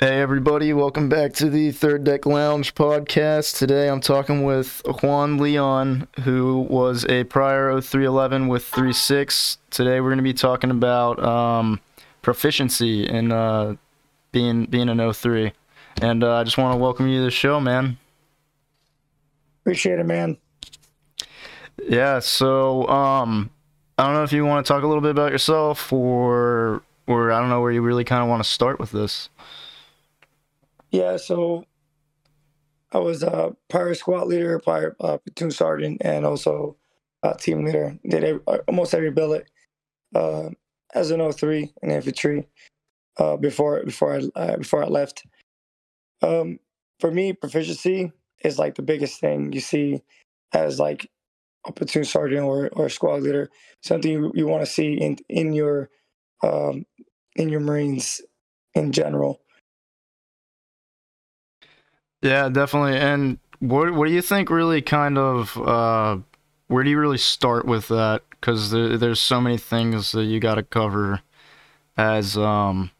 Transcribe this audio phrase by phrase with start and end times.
[0.00, 3.56] Hey, everybody, welcome back to the Third Deck Lounge podcast.
[3.56, 9.58] Today I'm talking with Juan Leon, who was a prior 0311 with 36.
[9.70, 11.78] Today we're going to be talking about um,
[12.22, 13.76] proficiency in uh,
[14.32, 15.52] being being an 03.
[16.02, 17.96] And uh, I just want to welcome you to the show, man.
[19.62, 20.36] Appreciate it, man.
[21.88, 23.48] Yeah, so um,
[23.96, 27.30] I don't know if you want to talk a little bit about yourself or or
[27.30, 29.28] I don't know where you really kind of want to start with this.
[30.94, 31.64] Yeah, so
[32.92, 36.76] I was a prior squad leader, prior uh, platoon sergeant, and also
[37.24, 37.98] a team leader.
[38.08, 39.50] Did every, uh, almost every billet
[40.14, 40.50] uh,
[40.94, 42.46] as an 03 in infantry
[43.18, 45.26] uh, before before I uh, before I left.
[46.22, 46.60] Um,
[47.00, 48.12] for me, proficiency
[48.44, 50.00] is like the biggest thing you see
[50.52, 51.10] as like
[51.66, 53.50] a platoon sergeant or, or squad leader.
[53.82, 55.90] Something you, you want to see in in your
[56.44, 56.86] um,
[57.34, 58.20] in your Marines
[58.76, 59.40] in general.
[62.24, 62.96] Yeah, definitely.
[62.98, 66.16] And what what do you think really kind of uh,
[66.68, 68.22] where do you really start with that?
[68.30, 71.20] Because there, there's so many things that you got to cover
[71.98, 72.90] as um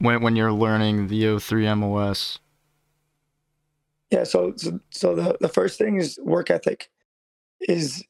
[0.00, 2.40] when when you're learning the 03 MOS.
[4.10, 6.90] Yeah, so so, so the, the first thing is work ethic
[7.62, 8.04] is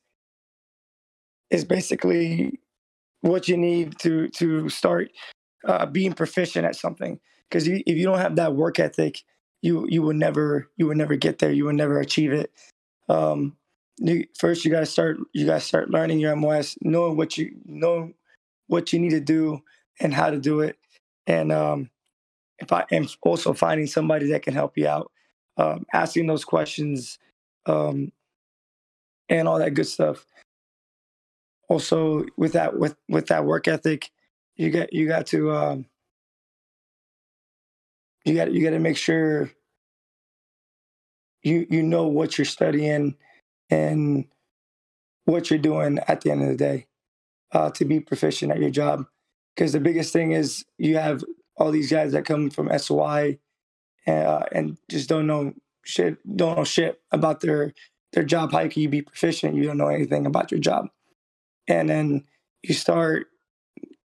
[1.51, 2.59] is basically
[3.21, 5.13] what you need to to start
[5.65, 7.21] uh, being proficient at something.
[7.49, 9.23] Because if you don't have that work ethic,
[9.63, 11.53] you you will never you will never get there.
[11.53, 12.53] You will never achieve it.
[13.09, 13.57] Um,
[13.99, 15.19] you, first, you got to start.
[15.33, 18.13] You got to start learning your MOS, knowing what you know,
[18.69, 19.63] what you need to do,
[20.01, 20.77] and how to do it.
[21.27, 21.91] And um,
[22.59, 25.11] if I am also finding somebody that can help you out,
[25.57, 27.19] um, asking those questions,
[27.67, 28.13] um,
[29.29, 30.25] and all that good stuff.
[31.69, 34.11] Also, with that with with that work ethic,
[34.57, 35.87] you got you got to um,
[38.29, 39.51] you got you got to make sure
[41.43, 43.17] you you know what you're studying
[43.71, 44.27] and
[45.25, 46.87] what you're doing at the end of the day
[47.53, 49.05] uh, to be proficient at your job.
[49.55, 51.25] Because the biggest thing is you have
[51.57, 53.39] all these guys that come from SOI
[54.07, 55.53] uh, and just don't know
[55.85, 57.75] shit, don't know shit about their
[58.13, 58.53] their job.
[58.53, 59.55] How can you be proficient?
[59.55, 60.89] You don't know anything about your job,
[61.67, 62.25] and then
[62.63, 63.27] you start,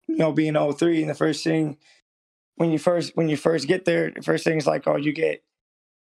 [0.07, 1.79] you know, being 03 and the first thing
[2.59, 5.13] when you first when you first get there, the first thing is like, oh, you
[5.13, 5.43] get,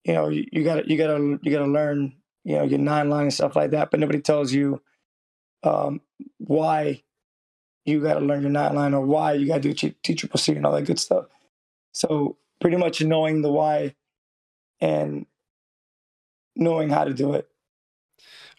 [0.04, 3.24] you know, you, you gotta you gotta you gotta learn, you know, your nine line
[3.24, 3.90] and stuff like that.
[3.90, 4.80] But nobody tells you
[5.62, 6.00] um,
[6.38, 7.02] why
[7.84, 10.64] you gotta learn your nine line or why you gotta do T triple C and
[10.64, 11.26] all that good stuff.
[11.92, 13.94] So pretty much knowing the why
[14.80, 15.26] and
[16.56, 17.46] knowing how to do it.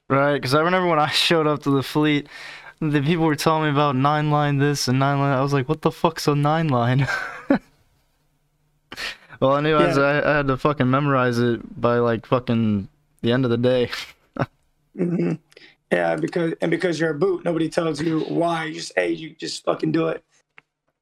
[0.07, 2.27] Right, because I remember when I showed up to the fleet,
[2.81, 5.35] the people were telling me about nine line this and nine line.
[5.35, 7.07] I was like, what the fuck's a nine line?
[9.39, 9.83] Well, I knew yeah.
[9.83, 12.89] I, was, I, I, had to fucking memorize it by like fucking
[13.21, 13.89] the end of the day.
[14.97, 15.33] mm-hmm.
[15.91, 18.65] Yeah, because and because you're a boot, nobody tells you why.
[18.65, 20.23] You just hey, you just fucking do it.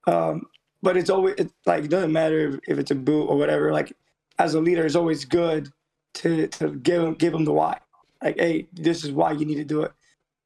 [0.06, 0.48] Um,
[0.82, 3.74] but it's always it, like it doesn't matter if, if, it's a boot or whatever.
[3.74, 3.92] Like
[4.40, 5.72] as a leader, it's always good
[6.16, 7.80] to to give them give them the why.
[8.24, 9.92] Like hey, this is why you need to do it.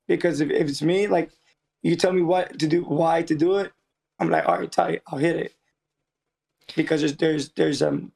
[0.07, 1.30] Because if, if it's me, like
[1.84, 3.72] you tell me what to do, why to do it,
[4.18, 5.53] I'm like all right, tight, I'll hit it
[6.75, 8.11] because there's there's there's um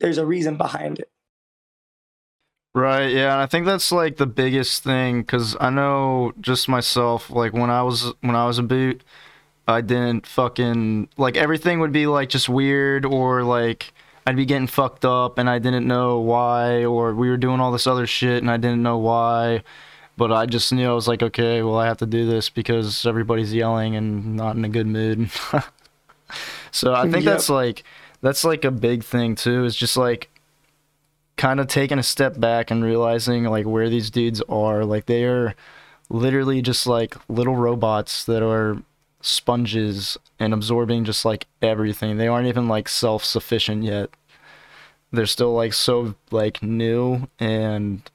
[0.00, 1.10] there's a reason behind it.
[2.74, 7.30] Right, yeah, and I think that's like the biggest thing because I know just myself,
[7.30, 9.02] like when I was when I was a boot,
[9.66, 13.92] I didn't fucking like everything would be like just weird or like
[14.26, 17.72] I'd be getting fucked up and I didn't know why, or we were doing all
[17.72, 19.64] this other shit and I didn't know why.
[20.16, 23.06] But I just knew I was like, okay, well, I have to do this because
[23.06, 25.30] everybody's yelling and not in a good mood.
[26.78, 27.34] So I think yep.
[27.34, 27.84] that's like
[28.20, 29.64] that's like a big thing too.
[29.64, 30.30] Is just like
[31.36, 34.84] kind of taking a step back and realizing like where these dudes are.
[34.84, 35.54] Like they are
[36.08, 38.82] literally just like little robots that are
[39.20, 42.16] sponges and absorbing just like everything.
[42.16, 44.10] They aren't even like self sufficient yet.
[45.10, 48.08] They're still like so like new and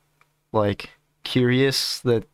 [0.51, 0.91] like
[1.23, 2.25] curious that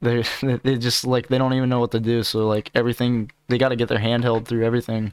[0.00, 0.24] they
[0.62, 2.22] they just like they don't even know what to do.
[2.22, 5.12] So like everything they got to get their hand held through everything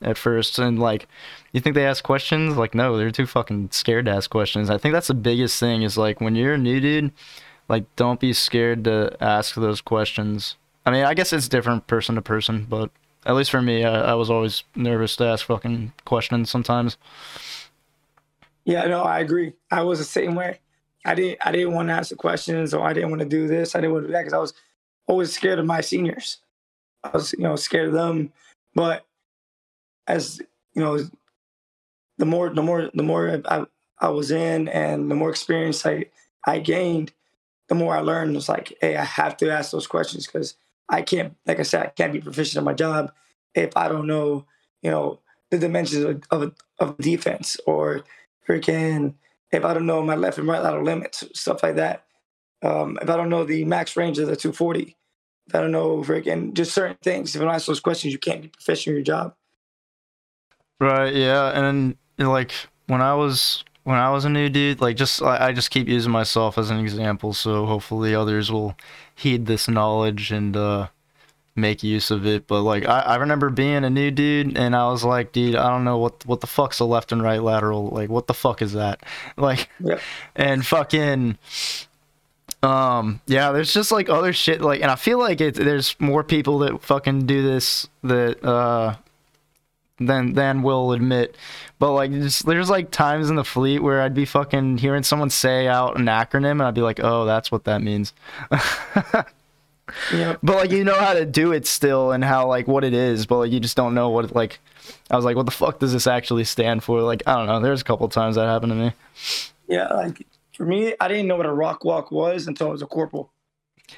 [0.00, 0.58] at first.
[0.58, 1.08] And like,
[1.52, 2.56] you think they ask questions?
[2.56, 4.70] Like, no, they're too fucking scared to ask questions.
[4.70, 7.12] I think that's the biggest thing is like when you're a new dude,
[7.68, 10.56] like don't be scared to ask those questions.
[10.86, 12.90] I mean, I guess it's different person to person, but
[13.24, 16.98] at least for me, I, I was always nervous to ask fucking questions sometimes.
[18.64, 19.54] Yeah, no, I agree.
[19.70, 20.60] I was the same way.
[21.04, 23.46] I didn't, I didn't want to ask the questions, or I didn't want to do
[23.46, 23.74] this.
[23.74, 24.54] I didn't want to do that because I was
[25.06, 26.38] always scared of my seniors.
[27.02, 28.32] I was, you know, scared of them.
[28.74, 29.04] But
[30.06, 30.40] as
[30.74, 30.98] you know,
[32.18, 33.64] the more the more the more I,
[33.98, 36.06] I was in and the more experience I
[36.46, 37.12] I gained,
[37.68, 38.36] the more I learned.
[38.36, 40.54] It's like, hey, I have to ask those questions because
[40.88, 43.12] I can't, like I said, I can't be proficient in my job
[43.54, 44.44] if I don't know,
[44.82, 45.20] you know,
[45.50, 48.04] the dimensions of of, of defense or
[48.48, 49.14] freaking
[49.54, 52.04] if I don't know my left and right lateral limits, stuff like that.
[52.62, 54.96] Um, if I don't know the max range of the 240,
[55.46, 58.18] if I don't know freaking just certain things, if I don't ask those questions, you
[58.18, 59.34] can't be professional in your job.
[60.80, 61.14] Right.
[61.14, 61.58] Yeah.
[61.58, 62.52] And like
[62.86, 65.88] when I was when I was a new dude, like just I, I just keep
[65.88, 68.76] using myself as an example, so hopefully others will
[69.14, 70.88] heed this knowledge and uh,
[71.56, 72.46] make use of it.
[72.46, 75.68] But like I, I remember being a new dude, and I was like, dude, I
[75.70, 77.88] don't know what what the fuck's a left and right lateral.
[77.88, 79.02] Like, what the fuck is that?
[79.36, 80.00] Like, Yep.
[80.36, 81.38] and fucking.
[82.62, 85.54] Um, yeah, there's just like other shit like, and I feel like it.
[85.54, 88.94] There's more people that fucking do this that uh
[89.98, 91.36] than than will admit.
[91.78, 95.28] But like, just, there's like times in the fleet where I'd be fucking hearing someone
[95.28, 98.14] say out an acronym, and I'd be like, oh, that's what that means.
[100.12, 100.40] Yep.
[100.42, 103.26] But like, you know how to do it still, and how like what it is,
[103.26, 104.60] but like you just don't know what it, like.
[105.10, 107.00] I was like, what the fuck does this actually stand for?
[107.00, 107.58] Like, I don't know.
[107.60, 108.92] There's a couple times that happened to me.
[109.66, 112.82] Yeah, like for me, I didn't know what a rock walk was until I was
[112.82, 113.30] a corporal.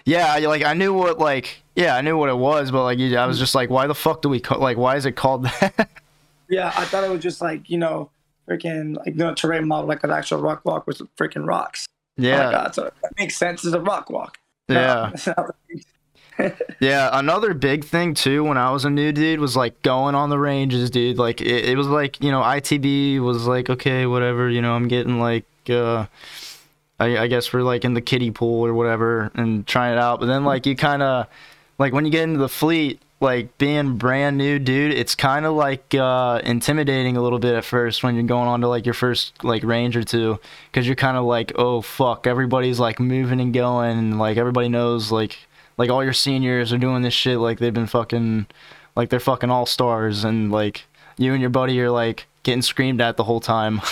[0.05, 2.99] Yeah, I, like I knew what like yeah I knew what it was, but like
[2.99, 5.13] you- I was just like, why the fuck do we call like why is it
[5.13, 5.89] called that?
[6.49, 8.11] Yeah, I thought it was just like you know,
[8.49, 11.87] freaking like you know, terrain model like an actual rock walk with freaking rocks.
[12.19, 13.65] Oh yeah, God, so that makes sense.
[13.65, 14.39] It's a rock walk.
[14.69, 15.11] Yeah.
[15.11, 15.87] that's not what it means.
[16.81, 20.29] Yeah, another big thing too when I was a new dude was like going on
[20.29, 21.17] the ranges, dude.
[21.19, 24.51] Like it, it was like you know ITB was like okay, whatever.
[24.51, 26.07] You know I'm getting like uh,
[27.01, 30.21] I, I guess we're like in the kiddie pool or whatever and trying it out.
[30.21, 31.27] But then like you kind of
[31.79, 35.55] like when you get into the fleet, like being brand new, dude, it's kind of
[35.55, 38.95] like uh, intimidating a little bit at first when you're going on to like your
[38.95, 40.39] first like range or two,
[40.71, 44.69] because you're kind of like oh fuck, everybody's like moving and going, and like everybody
[44.69, 45.39] knows like
[45.79, 48.47] like all your seniors are doing this shit like they've been fucking
[48.95, 50.85] like they're fucking all stars and like
[51.19, 53.81] you and your buddy are like getting screamed at the whole time.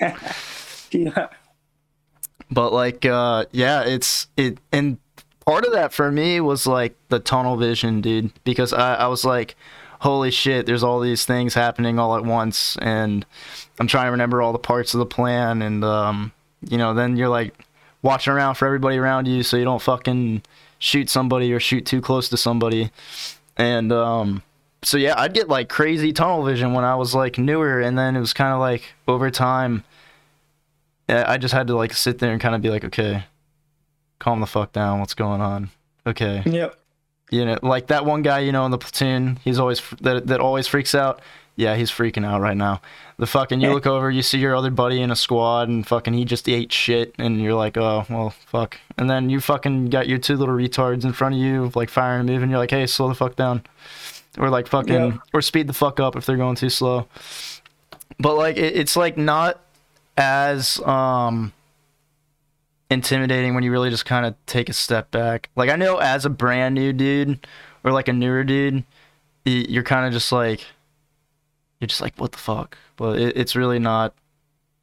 [0.92, 1.28] Yeah,
[2.50, 4.98] but like uh yeah it's it and
[5.46, 9.24] part of that for me was like the tunnel vision dude because i, I was
[9.24, 9.56] like
[10.00, 13.24] holy shit there's all these things happening all at once and
[13.78, 16.32] i'm trying to remember all the parts of the plan and um
[16.68, 17.54] you know then you're like
[18.02, 20.42] watching around for everybody around you so you don't fucking
[20.78, 22.90] shoot somebody or shoot too close to somebody.
[23.56, 24.42] And um
[24.82, 28.16] so yeah i'd get like crazy tunnel vision when i was like newer and then
[28.16, 29.84] it was kind of like over time
[31.06, 33.24] I I just had to like sit there and kind of be like, okay,
[34.20, 35.00] calm the fuck down.
[35.00, 35.70] What's going on?
[36.06, 36.78] Okay, yep,
[37.30, 40.38] you know, like that one guy, you know, in the platoon, he's always that that
[40.38, 41.20] always freaks out.
[41.56, 42.80] Yeah, he's freaking out right now.
[43.18, 46.14] The fucking you look over, you see your other buddy in a squad, and fucking
[46.14, 48.78] he just ate shit, and you're like, oh well, fuck.
[48.96, 52.20] And then you fucking got your two little retards in front of you, like firing
[52.20, 52.48] and moving.
[52.48, 53.62] You're like, hey, slow the fuck down,
[54.38, 57.08] or like fucking, or speed the fuck up if they're going too slow.
[58.18, 59.60] But like, it, it's like not
[60.16, 61.52] as um
[62.90, 65.50] intimidating when you really just kind of take a step back.
[65.56, 67.46] Like I know as a brand new dude
[67.84, 68.84] or like a newer dude,
[69.44, 70.64] you're kind of just like
[71.80, 72.76] you're just like what the fuck.
[72.96, 74.14] But it, it's really not.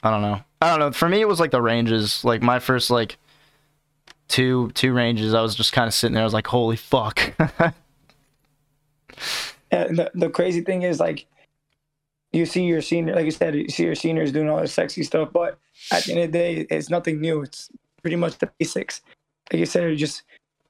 [0.04, 0.42] I don't know.
[0.62, 0.92] I don't know.
[0.92, 2.24] For me, it was like the ranges.
[2.24, 3.18] Like my first like
[4.28, 6.24] two two ranges, I was just kind of sitting there.
[6.24, 7.34] I was like, holy fuck.
[9.72, 11.26] And the, the crazy thing is, like,
[12.32, 15.04] you see your senior, like you said, you see your seniors doing all this sexy
[15.04, 15.58] stuff, but
[15.92, 17.42] at the end of the day, it's nothing new.
[17.42, 17.70] It's
[18.02, 19.02] pretty much the basics.
[19.52, 20.24] Like you said, just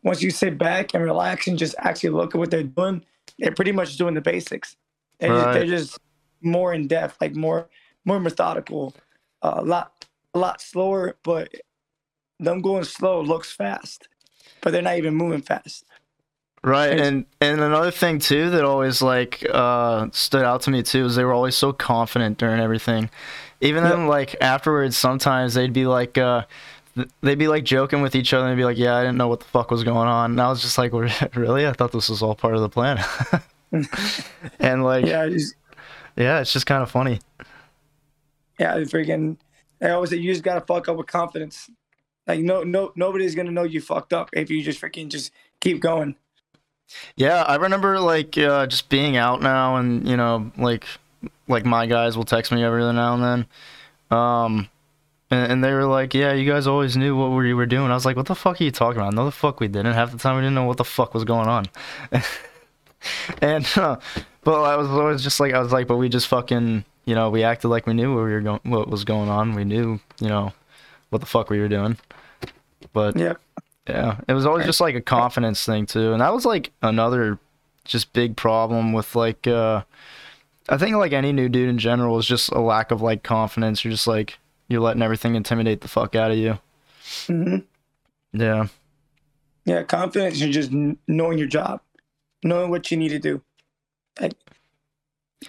[0.03, 3.03] once you sit back and relax and just actually look at what they're doing,
[3.39, 4.75] they're pretty much doing the basics.
[5.19, 6.00] They're, just, they're just
[6.41, 7.69] more in depth, like more
[8.05, 8.93] more methodical,
[9.41, 11.53] uh, a lot a lot slower, but
[12.39, 14.07] them going slow looks fast,
[14.62, 15.84] but they're not even moving fast.
[16.63, 20.84] Right, It's- and and another thing too that always like uh, stood out to me
[20.84, 23.10] too is they were always so confident during everything.
[23.62, 26.43] Even then, like afterwards, sometimes they'd be like, uh,
[27.22, 29.39] they'd be like joking with each other and be like, "Yeah, I didn't know what
[29.39, 30.92] the fuck was going on." And I was just like,
[31.36, 31.68] "Really?
[31.68, 33.04] I thought this was all part of the plan."
[34.60, 35.30] and like, yeah,
[36.16, 37.20] Yeah, it's just kind of funny.
[38.60, 39.38] Yeah, freaking.
[39.82, 41.70] I always say you just gotta fuck up with confidence.
[42.25, 45.80] Like no, no, nobody's gonna know you fucked up if you just freaking just keep
[45.80, 46.16] going.
[47.16, 50.86] Yeah, I remember like uh, just being out now, and you know, like
[51.48, 53.24] like my guys will text me every now and
[54.12, 54.70] then, um,
[55.31, 57.93] and, and they were like, "Yeah, you guys always knew what we were doing." I
[57.93, 59.93] was like, "What the fuck are you talking about?" No, the fuck we didn't.
[59.93, 61.65] Half the time we didn't know what the fuck was going on,
[63.41, 63.98] and uh,
[64.43, 67.29] but I was always just like, I was like, but we just fucking you know,
[67.29, 69.55] we acted like we knew what we were going, what was going on.
[69.55, 70.51] We knew, you know,
[71.10, 71.98] what the fuck we were doing.
[72.91, 73.34] But Yeah.
[73.88, 77.39] yeah, it was always just like a confidence thing too, and that was like another
[77.86, 79.81] just big problem with like uh
[80.67, 83.86] I think like any new dude in general is just a lack of like confidence.
[83.86, 86.59] You're just like you're letting everything intimidate the fuck out of you.
[87.27, 87.57] hmm
[88.33, 88.67] Yeah.
[89.65, 90.71] Yeah, confidence is just
[91.07, 91.81] knowing your job,
[92.43, 93.41] knowing what you need to do.
[94.19, 94.33] Like,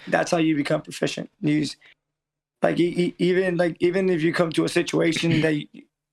[0.07, 1.29] that's how you become proficient.
[1.41, 1.77] Use
[2.61, 5.67] like even like even if you come to a situation that you,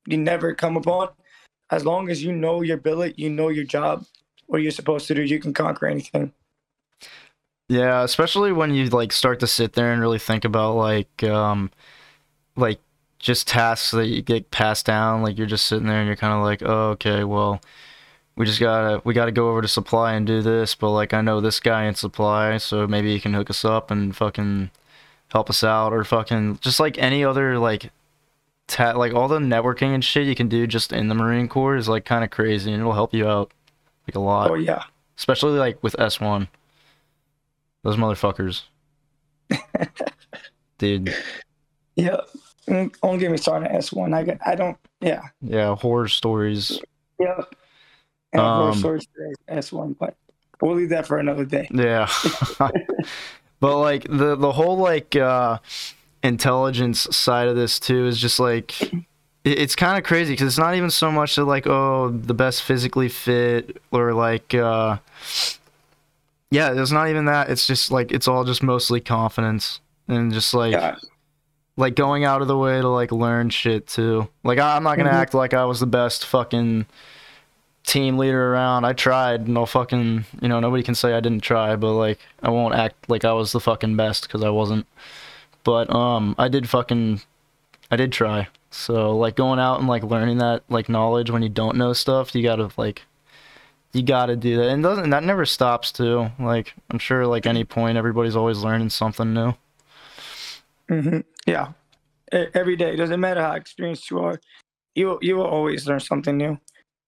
[0.07, 1.09] you never come upon,
[1.71, 4.07] as long as you know your billet, you know your job,
[4.47, 6.33] what you're supposed to do, you can conquer anything.
[7.69, 11.71] Yeah, especially when you like start to sit there and really think about like um
[12.55, 12.81] like
[13.19, 16.33] just tasks that you get passed down, like you're just sitting there and you're kind
[16.35, 17.61] of like, "Oh, okay, well,
[18.37, 21.23] we just gotta we gotta go over to supply and do this, but like I
[21.23, 24.71] know this guy in supply, so maybe he can hook us up and fucking
[25.33, 27.91] help us out or fucking just like any other like
[28.69, 31.77] ta- like all the networking and shit you can do just in the Marine Corps
[31.77, 33.51] is like kind of crazy and it'll help you out
[34.07, 34.85] like a lot, Oh yeah,
[35.17, 36.49] especially like with S1.
[37.83, 38.63] Those motherfuckers.
[40.79, 41.15] Dude,
[41.95, 42.21] yeah.
[42.69, 44.13] Mm, Don't get me started on S one.
[44.15, 44.77] I get, I don't.
[45.01, 46.81] Yeah, yeah, horror stories.
[47.21, 47.43] yeah.
[48.33, 50.17] And Um, course, stories S one, but
[50.61, 51.69] we'll leave that for another day.
[51.71, 52.09] Yeah.
[53.61, 55.59] but like the the whole like uh
[56.23, 58.75] intelligence side of this too is just like
[59.45, 62.63] it's kind of crazy because it's not even so much that like oh the best
[62.65, 64.97] physically fit or like uh
[66.51, 70.53] yeah it's not even that it's just like it's all just mostly confidence and just
[70.53, 70.97] like Yeah,
[71.77, 74.29] like going out of the way to like learn shit too.
[74.45, 75.15] Like I, I'm not gonna Mhm.
[75.15, 76.87] act like I was the best fucking
[77.85, 78.85] team leader around.
[78.85, 82.51] I tried, no fucking, you know, nobody can say I didn't try, but like I
[82.51, 84.87] won't act like I was the fucking best because I wasn't.
[85.65, 87.21] But um, I did fucking,
[87.91, 88.49] I did try.
[88.71, 92.35] So like going out and like learning that like knowledge when you don't know stuff,
[92.35, 93.03] you gotta like.
[93.93, 96.31] You gotta do that, and doesn't that never stops too?
[96.39, 99.55] Like I'm sure, like any point, everybody's always learning something new.
[100.89, 101.73] Hmm Yeah.
[102.33, 102.97] Every day.
[102.97, 104.41] Doesn't matter how experienced you are.
[104.95, 106.59] You will- you will always learn something new.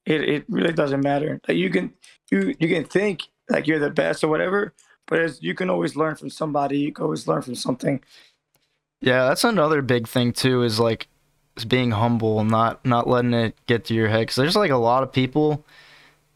[0.07, 1.41] It it really doesn't matter.
[1.49, 1.93] Like you can
[2.31, 4.75] you you can think like you're the best or whatever,
[5.07, 6.79] but you can always learn from somebody.
[6.79, 8.01] You can always learn from something.
[9.01, 10.63] Yeah, that's another big thing too.
[10.63, 11.09] Is like
[11.57, 14.21] is being humble, not not letting it get to your head.
[14.21, 15.65] Because there's like a lot of people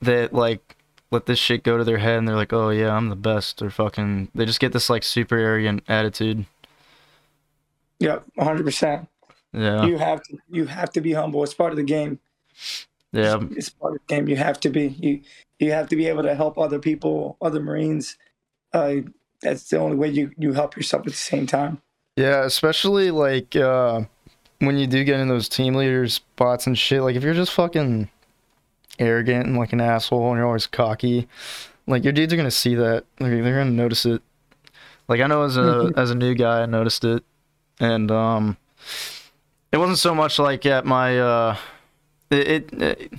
[0.00, 0.76] that like
[1.10, 3.62] let this shit go to their head, and they're like, "Oh yeah, I'm the best,"
[3.62, 4.28] or fucking.
[4.34, 6.46] They just get this like super arrogant attitude.
[8.02, 8.64] Yeah, 100.
[8.64, 9.08] percent
[9.52, 11.42] Yeah, You have to you have to be humble.
[11.44, 12.18] It's part of the game.
[13.12, 14.28] yeah, It's part of the game.
[14.28, 15.20] You have to be you
[15.58, 18.16] you have to be able to help other people, other Marines.
[18.72, 18.96] Uh,
[19.42, 21.80] that's the only way you you help yourself at the same time.
[22.16, 22.44] yeah.
[22.44, 24.02] Especially like uh,
[24.58, 27.02] when you do get in those team leader spots and shit.
[27.02, 28.08] Like if you're just fucking
[28.98, 31.28] arrogant and like an asshole, and you're always cocky,
[31.86, 33.04] like your dudes are gonna see that.
[33.20, 34.22] Like, they're gonna notice it.
[35.08, 35.98] Like I know as a Mhm.
[35.98, 37.22] as a new guy, I noticed it,
[37.80, 38.56] and um,
[39.70, 41.56] it wasn't so much like at my uh,
[42.30, 43.12] it it,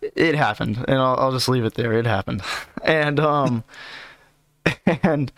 [0.00, 1.92] it happened, and I'll I'll just leave it there.
[1.92, 2.42] It happened,
[2.82, 3.64] and um,
[4.86, 5.32] and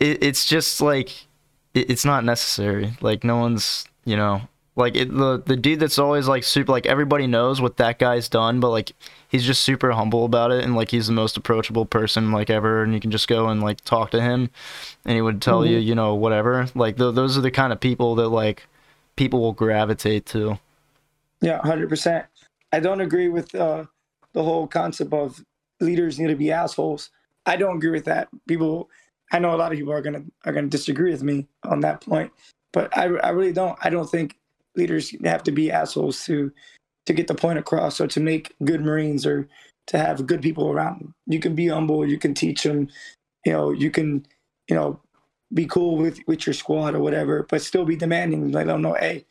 [0.00, 1.26] it, it's just like
[1.74, 2.96] it, it's not necessary.
[3.00, 4.42] Like no one's you know
[4.76, 8.28] like it, the the dude that's always like super like everybody knows what that guy's
[8.28, 8.92] done, but like
[9.28, 12.82] he's just super humble about it and like he's the most approachable person like ever
[12.82, 14.50] and you can just go and like talk to him
[15.04, 17.80] and he would tell you you know whatever like th- those are the kind of
[17.80, 18.66] people that like
[19.16, 20.58] people will gravitate to
[21.40, 22.26] Yeah, hundred percent.
[22.72, 23.84] I don't agree with uh,
[24.32, 25.42] the whole concept of
[25.80, 27.10] leaders need to be assholes.
[27.46, 28.28] I don't agree with that.
[28.46, 28.90] People,
[29.32, 32.02] I know a lot of people are gonna are gonna disagree with me on that
[32.02, 32.30] point,
[32.72, 33.78] but I I really don't.
[33.82, 34.36] I don't think
[34.76, 36.52] leaders have to be assholes to
[37.06, 39.48] to get the point across or to make good Marines or
[39.86, 41.14] to have good people around them.
[41.26, 42.04] You can be humble.
[42.06, 42.88] You can teach them.
[43.44, 44.26] You know, you can
[44.68, 45.00] you know
[45.54, 48.52] be cool with with your squad or whatever, but still be demanding.
[48.52, 49.26] Let them know, hey,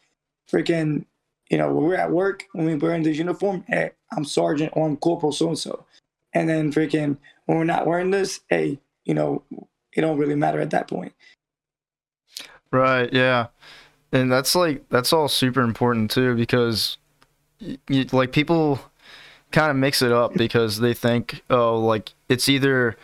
[0.52, 1.06] freaking
[1.50, 4.88] you know, when we're at work, when we wearing this uniform, hey, I'm sergeant or
[4.88, 5.86] I'm corporal so and so.
[6.34, 9.44] And then freaking when we're not wearing this, hey, you know,
[9.94, 11.14] it don't really matter at that point.
[12.72, 13.48] right yeah
[14.16, 16.98] and that's like that's all super important too because
[17.62, 18.80] y y like people
[19.52, 22.98] kind of mix it up because they think oh like it's either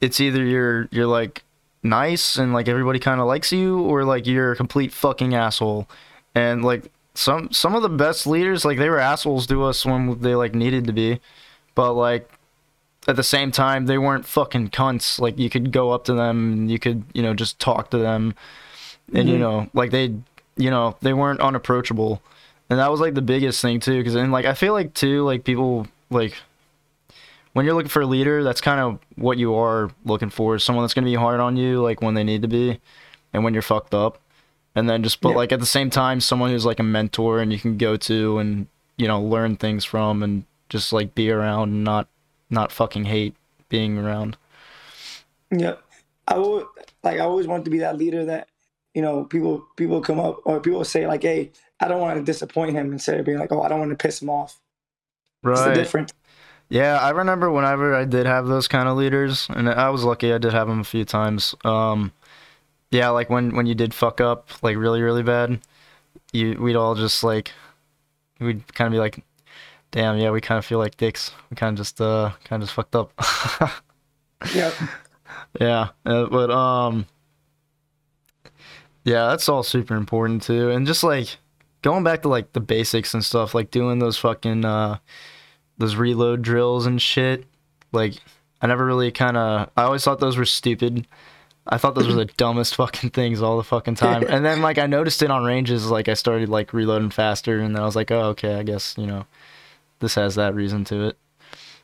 [0.00, 1.42] it's either you're you're like
[1.82, 5.86] nice and like everybody kind of likes you or like you're a complete fucking asshole.
[6.34, 10.20] And like some some of the best leaders like they were assholes to us when
[10.20, 11.20] they like needed to be.
[11.74, 12.30] But like
[13.08, 15.18] at the same time they weren't fucking cunts.
[15.18, 17.98] Like you could go up to them and you could you know just talk to
[17.98, 18.34] them.
[19.12, 19.40] And you Mhm.
[19.40, 20.14] know, like they,
[20.60, 22.22] you know, they weren't unapproachable,
[22.68, 23.96] and that was like the biggest thing too.
[23.98, 26.34] Because then, like, I feel like too, like people like
[27.52, 30.54] when you're looking for a leader, that's kind of what you are looking for.
[30.56, 32.78] is Someone that's gonna be hard on you, like when they need to be,
[33.32, 34.20] and when you're fucked up,
[34.74, 35.36] and then just but Yeah.
[35.36, 38.38] like at the same time, someone who's like a mentor and you can go to
[38.38, 42.06] and you know learn things from and just like be around and not
[42.50, 43.34] not fucking hate
[43.68, 44.36] being around.
[45.50, 45.76] Yeah,
[46.28, 46.66] I would
[47.02, 47.16] like.
[47.16, 48.48] I always wanted to be that leader that
[48.94, 52.24] you know people people come up or people say like, "Hey, I don't want to
[52.24, 54.60] disappoint him," instead of being like, "Oh, I don't want to piss him off."
[55.42, 55.74] It's Right.
[55.74, 56.12] difference.
[56.68, 60.32] Yeah, I remember whenever I did have those kind of leaders, and I was lucky
[60.32, 61.54] I did have them a few times.
[61.64, 62.12] Um,
[62.90, 65.60] yeah, like when when you did fuck up like really really bad,
[66.32, 67.52] you we'd all just like
[68.40, 69.24] we'd kind of be like,
[69.92, 71.32] damn, yeah, we kind of feel like dicks.
[71.50, 73.12] We kind of just uh kind of just fucked up.
[74.52, 74.74] Yeah,
[75.60, 77.06] yeah, uh, but um,
[79.04, 81.38] yeah, that's all super important too, and just like
[81.82, 84.98] going back to like the basics and stuff, like doing those fucking uh
[85.78, 87.44] those reload drills and shit.
[87.92, 88.14] Like
[88.60, 91.06] I never really kind of I always thought those were stupid.
[91.66, 94.26] I thought those were the dumbest fucking things all the fucking time.
[94.28, 97.74] And then like I noticed it on ranges, like I started like reloading faster, and
[97.74, 99.26] then I was like, oh okay, I guess you know
[100.00, 101.18] this has that reason to it.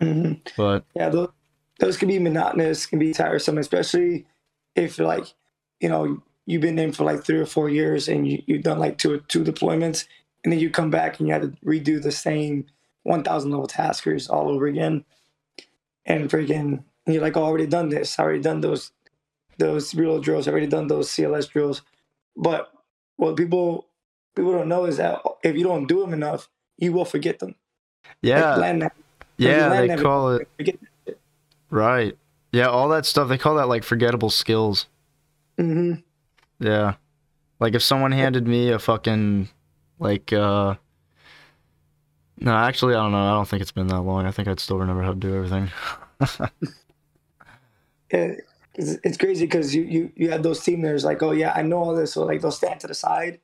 [0.01, 1.09] hmm But yeah.
[1.09, 1.29] Those
[1.79, 4.27] those can be monotonous, can be tiresome, especially
[4.75, 5.27] if like
[5.81, 8.79] you know you've been in for like three or four years and you, you've done
[8.79, 10.07] like two two deployments,
[10.45, 12.67] and then you come back and you have to redo the same
[13.03, 15.05] one thousand level taskers all over again,
[16.07, 18.19] and freaking you're like, oh, I already done this.
[18.19, 18.93] I already done those
[19.59, 20.49] those real drills.
[20.49, 21.83] I already done those CLS drills.
[22.37, 22.71] But
[23.17, 23.89] what people
[24.35, 26.49] people don't know is that if you don't do them enough,
[26.79, 27.55] you will forget them.
[28.23, 28.91] yeah, Like land nav-
[29.39, 30.49] yeah, land they nav- call it
[31.71, 32.17] right.
[32.53, 34.87] Yeah, all that stuff they call that like forgettable skills.
[35.59, 36.01] Mm hmm
[36.59, 36.95] Yeah.
[37.61, 39.49] Like if someone handed me a fucking
[39.99, 40.75] like uh
[42.39, 43.27] No, actually I don't know.
[43.27, 44.27] I don't think it's been that long.
[44.27, 45.71] I think I'd still remember how to do everything.
[48.11, 51.53] it, it's, it's crazy because you, you you have those team members like, oh yeah,
[51.55, 52.13] I know all this.
[52.13, 53.41] So like they'll stand to the side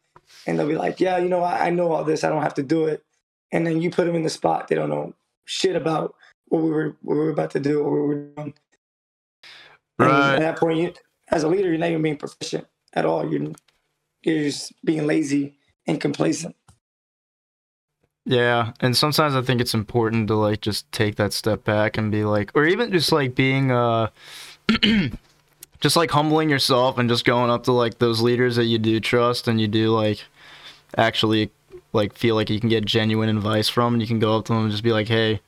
[0.47, 2.25] and they'll be like, yeah, you know, I, I know all this.
[2.25, 3.03] I don't have to do it.
[3.51, 4.69] And then you put them in the spot.
[4.69, 6.15] They don't know shit about
[6.47, 8.55] what we were what we were about to do or what we were doing.
[9.99, 10.35] Right.
[10.35, 10.93] at that point, you,
[11.31, 13.31] as a leader, you're not even being proficient at all.
[13.31, 13.53] You're
[14.23, 16.57] you're just being lazy and complacent.
[18.25, 22.13] Yeah, and sometimes I think it's important to like just take that step back and
[22.13, 24.11] be like or even just like being uh
[25.81, 29.01] just like humbling yourself and just going up to like those leaders that you do
[29.01, 30.25] trust and you do like
[30.97, 31.51] actually
[31.93, 34.53] like feel like you can get genuine advice from and you can go up to
[34.53, 35.41] them and just be like, "Hey,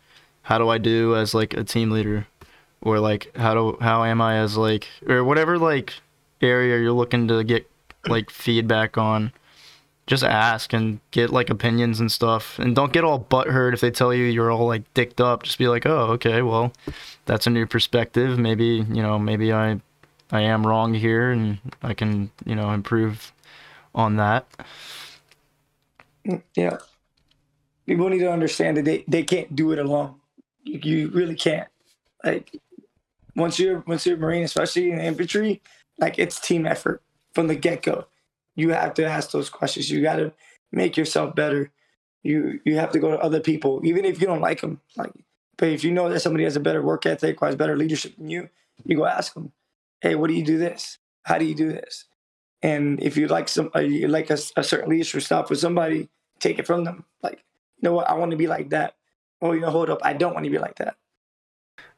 [0.42, 2.26] how do I do as like a team leader?"
[2.82, 5.94] Or like how do how am I as like or whatever like
[6.44, 7.68] area you're looking to get
[8.06, 9.32] like feedback on
[10.06, 13.90] just ask and get like opinions and stuff and don't get all butthurt if they
[13.90, 16.72] tell you you're all like dicked up just be like oh okay well
[17.24, 19.80] that's a new perspective maybe you know maybe i
[20.30, 23.32] i am wrong here and i can you know improve
[23.94, 24.46] on that
[26.26, 26.78] mm, Yeah.
[27.86, 30.14] People need to understand that they, they can't do it alone.
[30.62, 31.68] You, you really can't.
[32.24, 32.58] Like
[33.36, 35.60] once you're once you're a Marine, especially in infantry,
[35.98, 37.02] like it's team effort
[37.34, 38.06] from the get go.
[38.54, 39.90] You have to ask those questions.
[39.90, 40.32] You got to
[40.72, 41.70] make yourself better.
[42.22, 44.80] You you have to go to other people, even if you don't like them.
[44.96, 45.12] Like,
[45.56, 48.16] but if you know that somebody has a better work ethic or has better leadership
[48.16, 48.48] than you,
[48.84, 49.52] you go ask them.
[50.00, 50.98] Hey, what do you do this?
[51.22, 52.06] How do you do this?
[52.62, 56.08] And if you like some, uh, you like a, a certain leadership style for somebody,
[56.40, 57.04] take it from them.
[57.22, 57.44] Like,
[57.76, 58.08] you know what?
[58.08, 58.94] I want to be like that.
[59.42, 60.00] Oh, you know, hold up.
[60.02, 60.96] I don't want to be like that.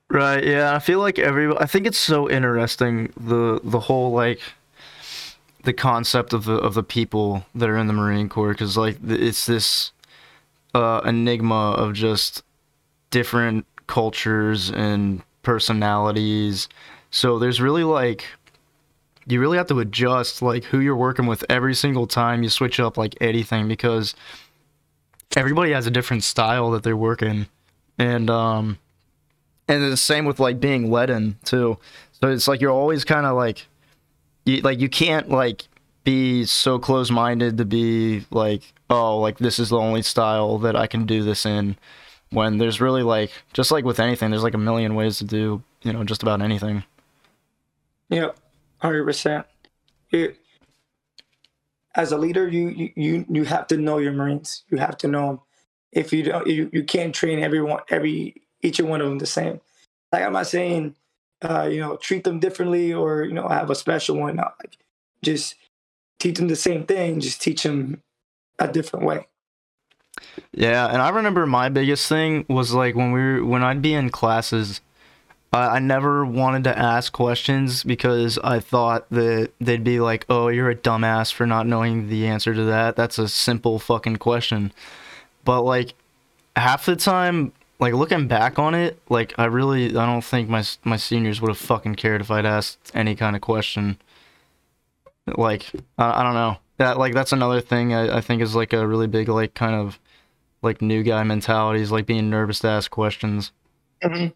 [0.08, 4.40] Right yeah i feel like every i think it's so interesting the the whole like
[5.64, 8.98] the concept of the of the people that are in the marine corps because like
[9.04, 9.92] it's this
[10.74, 12.42] uh enigma of just
[13.10, 16.68] different cultures and personalities.
[17.10, 18.26] So there's really like
[19.26, 22.78] you really have to adjust like who you're working with every single time you switch
[22.78, 24.14] up like anything because
[25.36, 27.46] everybody has a different style that they're working.
[27.98, 28.78] And um
[29.68, 31.78] and the same with like being led in too.
[32.12, 33.66] So it's like you're always kind of like
[34.44, 35.68] you like you can't like
[36.04, 40.86] be so close-minded to be like oh like this is the only style that I
[40.86, 41.76] can do this in
[42.30, 45.62] when there's really like just like with anything there's like a million ways to do
[45.82, 46.84] you know just about anything
[48.08, 48.30] Yeah,
[48.78, 49.46] hundred percent.
[51.94, 54.64] As a leader, you you you you have to know your Marines.
[54.70, 55.40] You have to know them.
[55.92, 59.26] If you don't, you, you can't train everyone, every each and one of them the
[59.26, 59.60] same.
[60.12, 60.94] Like I'm not saying,
[61.42, 64.36] uh, you know, treat them differently or you know have a special one.
[64.36, 64.76] No, like
[65.22, 65.54] just
[66.18, 68.02] teach them the same thing, just teach them
[68.58, 69.26] a different way.
[70.52, 73.94] Yeah, and I remember my biggest thing was like when we were when I'd be
[73.94, 74.80] in classes,
[75.52, 80.48] I, I never wanted to ask questions because I thought that they'd be like, "Oh,
[80.48, 82.96] you're a dumbass for not knowing the answer to that.
[82.96, 84.72] That's a simple fucking question."
[85.44, 85.94] But like
[86.56, 90.64] half the time, like looking back on it, like I really I don't think my
[90.84, 93.98] my seniors would have fucking cared if I'd asked any kind of question.
[95.26, 98.72] Like I, I don't know that like that's another thing I, I think is like
[98.72, 99.98] a really big like kind of
[100.62, 103.52] like new guy mentality is like being nervous to ask questions.
[104.02, 104.28] Mm-hmm.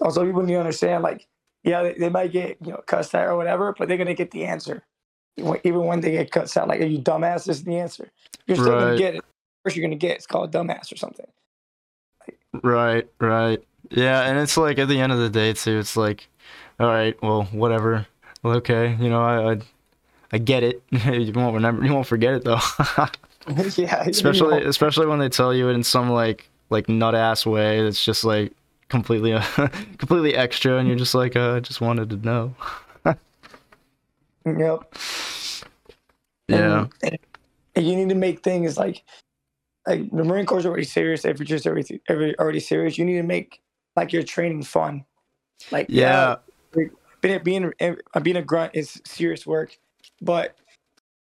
[0.00, 1.26] Also, people need to understand, like,
[1.64, 4.30] yeah, they, they, might get you know cussed out or whatever, but they're gonna get
[4.30, 4.82] the answer,
[5.36, 6.68] even when they get cussed out.
[6.68, 7.44] Like, are you dumbass?
[7.44, 8.10] This is the answer.
[8.46, 8.80] You're still right.
[8.80, 9.24] gonna get it.
[9.62, 11.26] First, you're gonna get it's called dumbass or something.
[12.62, 15.78] Right, right, yeah, and it's like at the end of the day too.
[15.78, 16.28] It's like,
[16.80, 18.06] all right, well, whatever.
[18.42, 19.60] Well, okay, you know, I, I,
[20.32, 20.82] I get it.
[20.90, 21.84] you won't remember.
[21.84, 22.60] You won't forget it though.
[23.76, 27.80] yeah, especially especially when they tell you it in some like like nut ass way.
[27.80, 28.52] It's just like
[28.88, 29.42] completely uh,
[29.98, 32.54] completely extra, and you're just like, uh, I just wanted to know.
[34.44, 34.94] yep.
[36.48, 36.86] Yeah.
[37.02, 37.18] And,
[37.74, 39.02] and, you need to make things like
[39.86, 41.24] like the Marine Corps is already serious.
[41.24, 43.60] You're just already, already serious, you need to make
[43.96, 45.04] like your training fun.
[45.70, 46.36] Like yeah,
[46.72, 46.88] yeah
[47.22, 47.72] being being
[48.22, 49.78] being a grunt is serious work,
[50.20, 50.56] but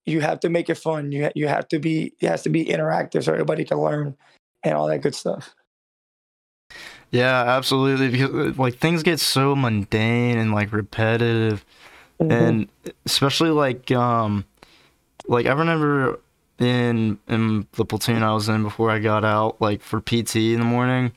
[0.05, 1.13] you have to make it fun.
[1.13, 4.17] You you have to be it has to be interactive so everybody can learn
[4.63, 5.55] and all that good stuff.
[7.11, 8.09] Yeah, absolutely.
[8.09, 11.65] Because uh, like things get so mundane and like repetitive,
[12.21, 12.33] mm-hmm.
[12.33, 12.69] and
[13.05, 14.45] especially like um,
[15.29, 16.19] like I remember
[16.59, 20.61] in in the platoon I was in before I got out, like for PT in
[20.61, 21.13] the morning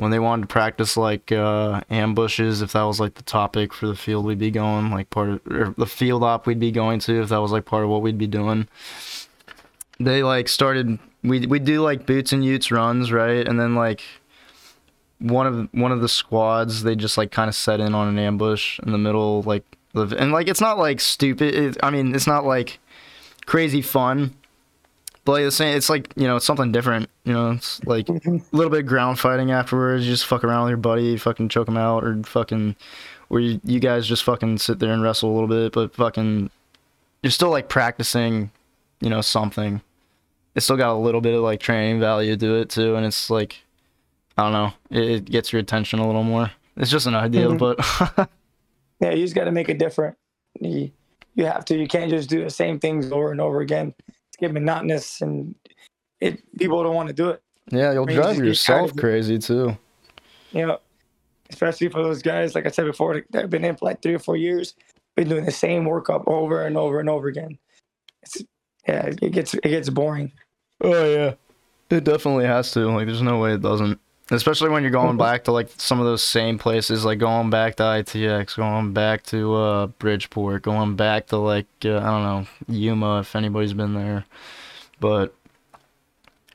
[0.00, 3.86] when they wanted to practice like uh, ambushes, if that was like the topic for
[3.86, 7.20] the field we'd be going, like part of the field op we'd be going to,
[7.20, 8.66] if that was like part of what we'd be doing.
[9.98, 13.46] They like started we we do like boots and utes runs, right?
[13.46, 14.02] And then like
[15.18, 18.18] one of one of the squads, they just like kind of set in on an
[18.18, 21.54] ambush in the middle, like and like it's not like stupid.
[21.54, 22.78] It, I mean, it's not like
[23.44, 24.34] crazy fun
[25.32, 27.08] like the same, it's like you know, it's something different.
[27.24, 28.36] You know, it's like mm-hmm.
[28.36, 30.04] a little bit of ground fighting afterwards.
[30.04, 32.76] You just fuck around with your buddy, fucking choke him out, or fucking,
[33.28, 36.50] or you, you guys just fucking sit there and wrestle a little bit, but fucking,
[37.22, 38.50] you're still like practicing,
[39.00, 39.80] you know, something.
[40.54, 43.30] It's still got a little bit of like training value to it too, and it's
[43.30, 43.62] like,
[44.38, 46.50] I don't know, it, it gets your attention a little more.
[46.76, 47.58] It's just an idea, mm-hmm.
[48.16, 48.30] but
[49.00, 50.16] yeah, you just got to make it different.
[50.60, 50.90] You,
[51.34, 51.76] you have to.
[51.76, 53.94] You can't just do the same things over and over again
[54.40, 55.54] get monotonous and
[56.20, 57.42] it people don't want to do it.
[57.70, 59.76] Yeah, you'll I mean, drive you yourself crazy too.
[60.52, 60.78] You know,
[61.50, 64.14] especially for those guys, like I said before, that have been in for like three
[64.14, 64.74] or four years,
[65.16, 67.58] been doing the same workup over and over and over again.
[68.22, 68.42] It's
[68.88, 70.32] yeah, it gets it gets boring.
[70.80, 71.34] Oh yeah,
[71.90, 72.90] it definitely has to.
[72.90, 74.00] Like, there's no way it doesn't.
[74.32, 77.74] Especially when you're going back to like some of those same places, like going back
[77.76, 82.46] to ITX, going back to uh, Bridgeport, going back to like uh, I don't know
[82.68, 84.24] Yuma if anybody's been there,
[85.00, 85.34] but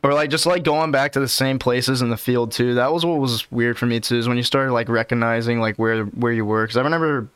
[0.03, 2.75] or like just like going back to the same places in the field too.
[2.75, 5.77] That was what was weird for me too, is when you started like recognizing like
[5.77, 6.63] where where you were.
[6.63, 7.27] Because I remember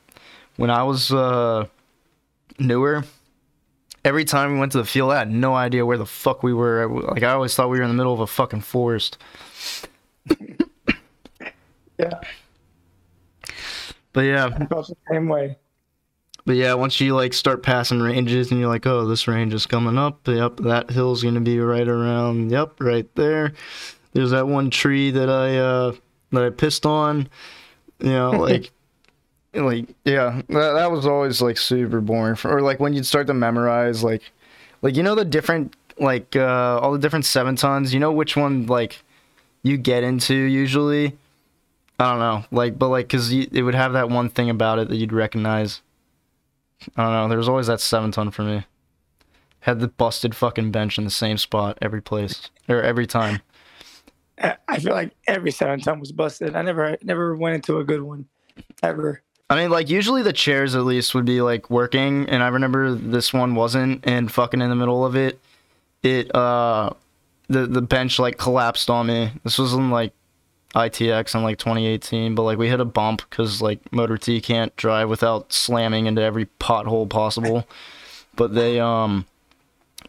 [0.56, 1.66] when I was uh,
[2.60, 3.04] newer,
[4.06, 6.54] every time we went to the field, I had no idea where the fuck we
[6.54, 6.88] were.
[6.88, 9.18] Like I always thought we were in the middle of a fucking forest.
[11.98, 12.20] Yeah.
[14.14, 14.50] But yeah.
[14.60, 15.58] I felt the same way.
[16.46, 19.66] But yeah, once you like start passing ranges and you're like, oh, this range is
[19.66, 20.28] coming up.
[20.28, 22.50] Yep, that hill's gonna be right around.
[22.50, 23.54] Yep, right there.
[24.14, 25.94] There's that one tree that I uh
[26.32, 27.30] that I pissed on.
[28.00, 28.72] You know, like.
[29.54, 33.26] like yeah that, that was always like super boring for, or like when you'd start
[33.26, 34.22] to memorize like
[34.84, 38.38] like you know the different like uh all the different seven tons you know which
[38.38, 39.02] one like
[39.64, 41.18] you get into usually.
[42.00, 44.80] I don't know, like, but like, cause you, it would have that one thing about
[44.80, 45.82] it that you'd recognize.
[46.96, 47.28] I don't know.
[47.28, 48.66] There was always that seven ton for me.
[49.62, 53.42] Had the busted fucking bench in the same spot every place or every time.
[54.70, 56.56] I feel like every seven ton was busted.
[56.56, 58.28] I never, never went into a good one,
[58.82, 59.22] ever.
[59.50, 62.94] I mean, like usually the chairs at least would be like working, and I remember
[62.94, 65.40] this one wasn't, and fucking in the middle of it,
[66.04, 66.92] it uh
[67.50, 69.32] the the bench like collapsed on me.
[69.44, 70.14] This was in like
[70.76, 74.76] ITX in like 2018, but like we hit a bump because like Motor T can't
[74.76, 77.68] drive without slamming into every pothole possible.
[78.36, 79.26] But they um,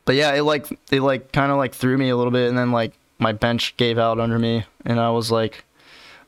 [0.05, 2.59] but yeah, it like it like kind of like threw me a little bit, and
[2.59, 5.65] then like my bench gave out under me, and I was like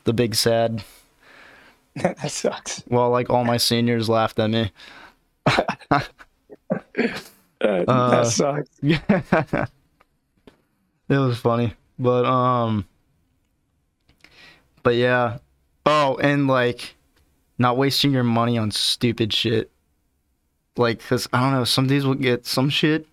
[0.05, 0.83] the big sad.
[1.96, 2.83] that sucks.
[2.88, 4.72] Well, like all my seniors laughed at me.
[7.64, 8.68] Uh, Uh, that sucks.
[8.83, 9.66] Yeah.
[11.12, 11.75] It was funny.
[11.98, 12.87] But um
[14.83, 15.38] But yeah.
[15.85, 16.94] Oh, and like
[17.59, 19.70] not wasting your money on stupid shit.
[20.77, 23.07] Like cuz I don't know, some dudes will get some shit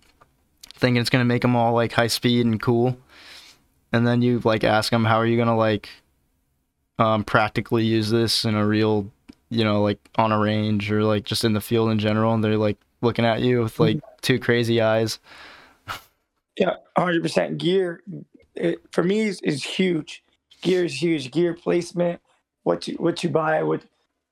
[0.74, 2.96] thinking it's going to make them all like high speed and cool.
[3.92, 5.88] And then you like ask them how are you going to like
[6.98, 9.10] um practically use this in a real,
[9.50, 12.42] you know, like on a range or like just in the field in general and
[12.42, 15.18] they're like looking at you with like two crazy eyes.
[16.56, 17.58] Yeah, hundred percent.
[17.58, 18.02] Gear
[18.54, 20.22] it, for me is, is huge.
[20.62, 21.30] Gear is huge.
[21.30, 22.20] Gear placement,
[22.64, 23.82] what you what you buy, what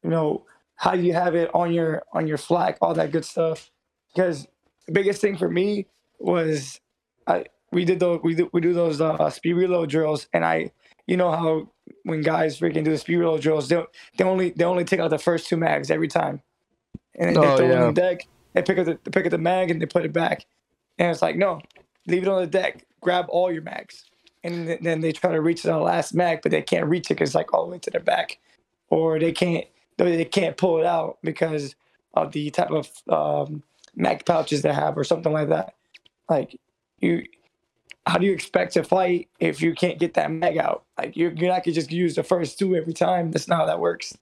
[0.02, 0.44] you know,
[0.76, 3.70] how you have it on your on your flak, all that good stuff.
[4.14, 4.46] Because
[4.86, 5.86] the biggest thing for me
[6.18, 6.80] was
[7.26, 10.72] I we did those we do, we do those uh, speed reload drills, and I
[11.06, 11.70] you know how
[12.04, 13.82] when guys freaking do the speed reload drills, they
[14.16, 16.42] they only they only take out the first two mags every time,
[17.14, 17.82] and Oh, they throw it yeah.
[17.84, 18.26] on the deck.
[18.54, 20.46] They pick up the they pick up the mag and they put it back,
[20.98, 21.60] and it's like no,
[22.08, 22.84] leave it on the deck.
[23.00, 24.04] Grab all your mags,
[24.42, 27.14] and th- then they try to reach the last mag, but they can't reach it
[27.14, 28.38] because it's like all the way to the back,
[28.90, 29.66] or they can't
[29.96, 31.76] they they can't pull it out because
[32.14, 33.62] of the type of um,
[33.94, 35.74] mag pouches they have or something like that.
[36.28, 36.58] Like
[36.98, 37.24] you,
[38.06, 40.84] how do you expect to fight if you can't get that mag out?
[40.96, 43.30] Like you're you're not gonna just use the first two every time.
[43.30, 44.16] That's not how that works.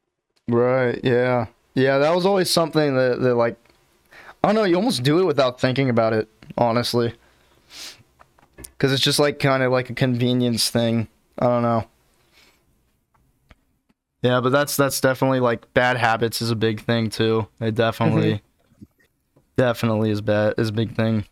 [0.49, 1.01] Right.
[1.03, 1.47] Yeah.
[1.75, 1.99] Yeah.
[1.99, 3.57] That was always something that, that like,
[4.45, 4.65] I don't know.
[4.65, 7.15] You almost do it without thinking about it, honestly.
[8.77, 11.09] Because it's just like kind of like a convenience thing.
[11.39, 11.87] I don't know.
[14.23, 17.47] Yeah, but that's that's definitely like bad habits is a big thing too.
[17.61, 18.43] It definitely,
[19.57, 21.25] definitely is bad is a big thing.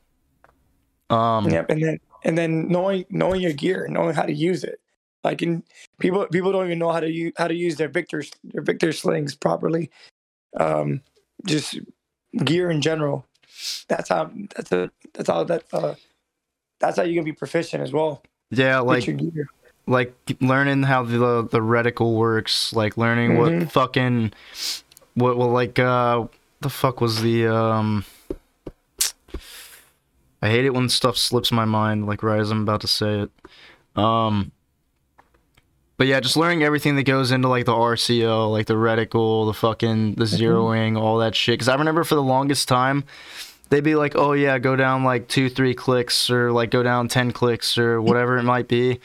[1.11, 1.48] Um.
[1.48, 4.80] Yep, and then and then knowing knowing your gear, knowing how to use it.
[5.24, 5.64] Like in
[5.98, 9.00] people people don't even know how to use how to use their Vickers their Vickers
[9.00, 9.90] slings properly.
[10.59, 11.00] Um,
[11.46, 11.78] just
[12.44, 13.26] gear in general.
[13.88, 15.94] That's how that's a that's how that uh,
[16.87, 18.23] that's how you can be proficient as well.
[18.51, 19.09] Yeah, like
[19.87, 23.61] like learning how the the reticle works, like learning Mhm.
[23.62, 24.33] what fucking
[25.14, 26.27] what well like uh
[26.61, 28.05] the fuck was the um
[30.42, 33.20] I hate it when stuff slips my mind like right as I'm about to say
[33.20, 33.31] it.
[33.97, 34.53] Um
[35.97, 39.55] but yeah, just learning everything that goes into like the RCO, like the reticle, the
[39.55, 41.55] fucking the zeroing, all that shit.
[41.55, 43.05] Because I remember for the longest time,
[43.70, 47.09] they'd be like, "Oh yeah, go down like two, three clicks, or like go down
[47.09, 49.00] ten clicks, or whatever it might be."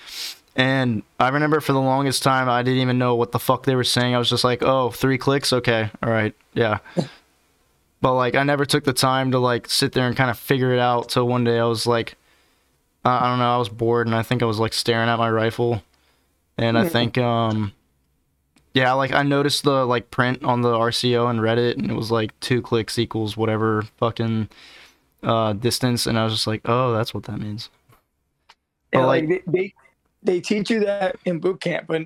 [0.55, 3.75] And I remember for the longest time, I didn't even know what the fuck they
[3.75, 4.15] were saying.
[4.15, 6.79] I was just like, "Oh, three clicks, okay, all right, yeah."
[8.01, 10.73] but like, I never took the time to like sit there and kind of figure
[10.73, 11.09] it out.
[11.09, 12.15] Till one day, I was like,
[13.05, 15.17] I I don't know, I was bored, and I think I was like staring at
[15.17, 15.83] my rifle,
[16.57, 17.73] and I think um.
[18.73, 21.95] Yeah, like I noticed the like print on the RCO and read it, and it
[21.95, 24.49] was like two clicks equals whatever fucking
[25.23, 27.69] uh distance, and I was just like, oh, that's what that means.
[28.93, 29.73] Yeah, but, like, they, they
[30.21, 32.03] they teach you that in boot camp, but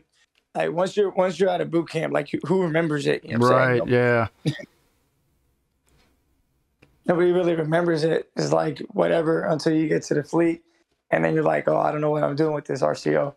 [0.56, 3.24] like once you're once you're out of boot camp, like who remembers it?
[3.24, 3.80] You know I'm saying?
[3.80, 3.88] right?
[3.88, 4.28] Yeah.
[7.06, 8.30] nobody really remembers it.
[8.36, 10.62] It's like whatever until you get to the fleet,
[11.12, 13.36] and then you're like, oh, I don't know what I'm doing with this RCO.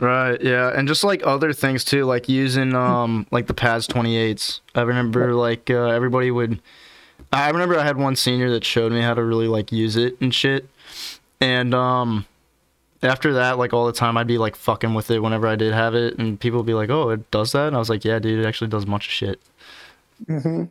[0.00, 4.60] Right, yeah, and just like other things too, like using um like the PAS 28s.
[4.74, 6.60] I remember like uh, everybody would.
[7.32, 10.16] I remember I had one senior that showed me how to really like use it
[10.20, 10.68] and shit,
[11.40, 12.26] and um
[13.02, 15.74] after that like all the time I'd be like fucking with it whenever I did
[15.74, 18.04] have it, and people would be like, oh, it does that, and I was like,
[18.04, 19.40] yeah, dude, it actually does much shit.
[20.26, 20.64] Mm-hmm.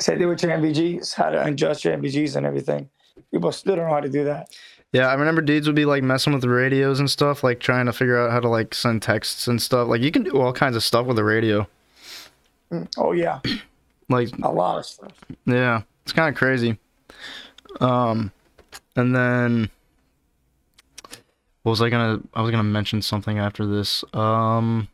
[0.00, 2.90] Same thing with your NVGs, how to adjust your NVGs and everything.
[3.30, 4.50] People still don't know how to do that.
[4.92, 7.86] Yeah, I remember dudes would be like messing with the radios and stuff, like trying
[7.86, 9.88] to figure out how to like send texts and stuff.
[9.88, 11.68] Like you can do all kinds of stuff with a radio.
[12.72, 13.40] Mm, Oh yeah,
[14.08, 15.12] Like a lot of stuff.
[15.44, 16.78] Yeah, it's kind of crazy.
[17.80, 18.32] Um,
[18.96, 19.70] and then
[21.62, 22.20] what was I gonna?
[22.32, 24.02] I was gonna mention something after this.
[24.14, 24.88] Um,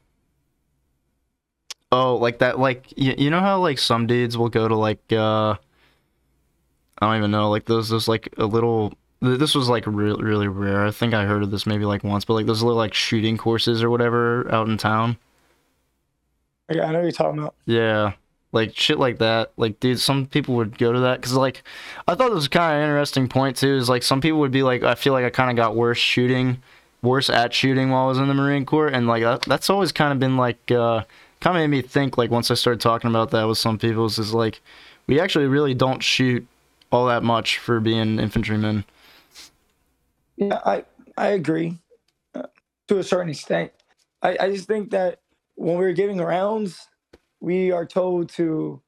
[1.93, 5.01] oh, like that, like you, you know how like some dudes will go to like
[5.13, 5.55] uh,
[6.99, 8.93] I don't even know, like those those like a little.
[9.25, 10.87] Th- This was like really really rare.
[10.87, 13.37] I think I heard of this maybe like once, but like those little like shooting
[13.37, 15.17] courses or whatever out in town.
[16.71, 17.55] Yeah, I know what you're talking about.
[17.67, 18.13] Yeah,
[18.53, 19.53] like shit like that.
[19.57, 21.63] Like, dude, some people would go to that because, like,
[22.09, 23.75] I thought this was kind of an interesting point too.
[23.75, 25.99] Is like some people would be like, I feel like I kind of got worse
[25.99, 26.63] shooting,
[27.03, 29.93] worse at shooting while I was in the Marine Corps, and like that, that's always
[29.93, 31.03] kind of been like, uh,
[31.41, 32.17] kind of made me think.
[32.17, 34.61] Like once I started talking about that with some people, is like,
[35.07, 36.47] we actually really don't shoot
[36.91, 38.85] all that much for being infantrymen.
[40.37, 40.85] Yeah, I
[41.17, 41.79] I agree
[42.35, 42.47] uh,
[42.89, 43.73] to a certain extent.
[44.23, 45.21] I, I just think that
[45.55, 46.89] when we're giving rounds,
[47.41, 48.81] we are told to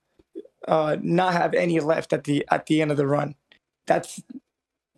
[0.67, 3.35] uh, not have any left at the at the end of the run.
[3.87, 4.23] That's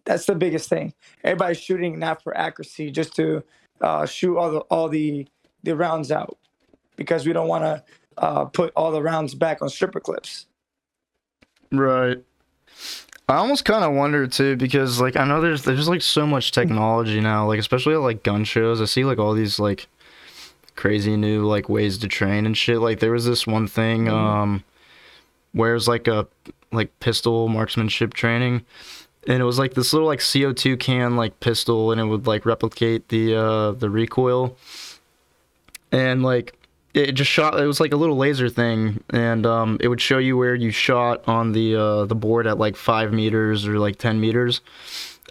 [0.04, 0.94] that's the biggest thing.
[1.22, 3.42] Everybody's shooting not for accuracy, just to
[3.80, 5.26] uh, shoot all the all the
[5.62, 6.38] the rounds out
[6.96, 7.84] because we don't want to
[8.16, 10.46] uh, put all the rounds back on stripper clips.
[11.70, 12.22] Right.
[13.28, 16.50] I almost kind of wonder too because like I know there's there's like so much
[16.52, 18.80] technology now, like especially at like gun shows.
[18.80, 19.86] I see like all these like
[20.76, 22.78] crazy new like ways to train and shit.
[22.78, 24.12] Like there was this one thing Mhm.
[24.12, 24.64] um
[25.52, 26.26] where it's like a
[26.72, 28.64] like pistol marksmanship training
[29.26, 32.46] and it was like this little like CO2 can like pistol and it would like
[32.46, 34.56] replicate the uh the recoil
[35.92, 36.54] and like
[36.98, 40.18] it just shot it was like a little laser thing and um it would show
[40.18, 43.96] you where you shot on the uh the board at like five meters or like
[43.96, 44.60] 10 meters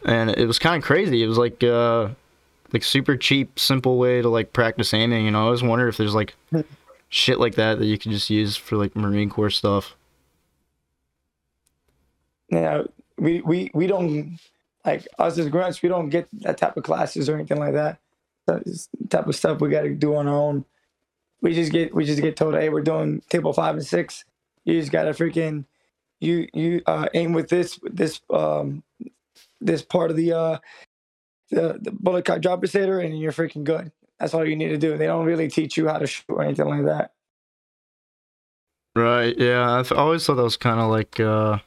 [0.06, 2.08] and it was kind of crazy it was like uh
[2.74, 5.98] like super cheap simple way to like practice aiming You know, i always wonder if
[5.98, 6.36] there's like
[7.10, 9.96] shit like that that you can just use for like marine corps stuff
[12.50, 12.84] Yeah,
[13.18, 14.40] we we we don't
[14.86, 15.82] like us as grunts.
[15.82, 18.00] We don't get that type of classes or anything like that.
[18.46, 20.66] That's the type of stuff we got to do on our own.
[21.42, 24.26] We just get we just get told, hey, we're doing table five and six.
[24.66, 25.66] You just gotta freaking
[26.20, 28.84] you you uh, aim with this this um
[29.62, 30.58] this part of the uh
[31.50, 33.92] the, the bullet cock drop crusader and you're freaking good.
[34.20, 34.98] That's all you need to do.
[34.98, 37.12] They don't really teach you how to shoot or anything like that.
[38.96, 39.38] Right.
[39.38, 39.72] Yeah.
[39.74, 41.60] I've always thought that was kind of like uh,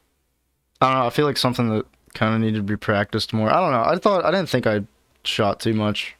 [0.81, 1.07] I don't know.
[1.07, 3.51] I feel like something that kind of needed to be practiced more.
[3.51, 3.85] I don't know.
[3.85, 4.83] I thought I didn't think I
[5.23, 6.17] shot too much,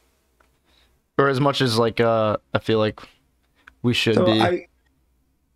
[1.17, 3.01] or as much as like uh, I feel like
[3.83, 4.41] we should so be.
[4.41, 4.67] I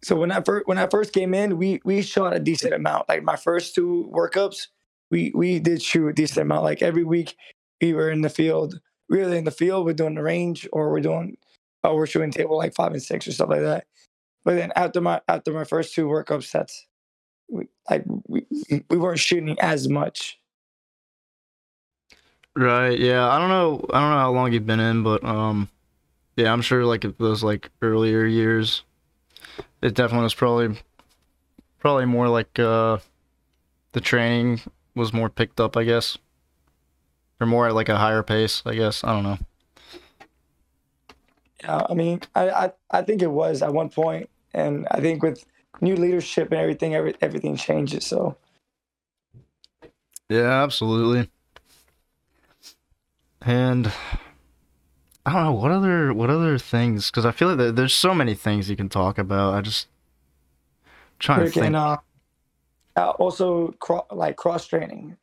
[0.01, 3.09] so when I first when I first came in, we we shot a decent amount.
[3.09, 4.67] Like my first two workups,
[5.09, 6.63] we we did shoot a decent amount.
[6.63, 7.35] Like every week,
[7.81, 8.79] we were in the field.
[9.09, 9.85] We were in the field.
[9.85, 11.37] We're doing the range, or we're doing,
[11.83, 13.85] oh, we're shooting table like five and six or stuff like that.
[14.43, 16.85] But then after my after my first two workups, that's
[17.49, 18.45] we, like we
[18.89, 20.39] we weren't shooting as much.
[22.55, 22.97] Right.
[22.97, 23.27] Yeah.
[23.27, 23.85] I don't know.
[23.93, 25.67] I don't know how long you've been in, but um,
[26.35, 28.83] yeah, I'm sure like those like earlier years,
[29.81, 30.77] it definitely was probably
[31.79, 32.97] probably more like uh,
[33.93, 34.61] the training
[34.95, 36.17] was more picked up, I guess,
[37.39, 39.03] or more at like a higher pace, I guess.
[39.03, 39.37] I don't know.
[41.63, 45.23] Yeah, I mean, I, I I think it was at one point, and I think
[45.23, 45.45] with
[45.81, 48.05] new leadership and everything, every, everything changes.
[48.05, 48.37] So.
[50.29, 51.29] Yeah, absolutely.
[53.41, 53.91] And
[55.25, 58.13] I don't know what other what other things because I feel like there- there's so
[58.13, 59.53] many things you can talk about.
[59.55, 59.87] I just
[61.19, 61.65] trying to think.
[61.75, 61.75] freaking
[62.95, 65.17] uh, uh, also cro- like cross training.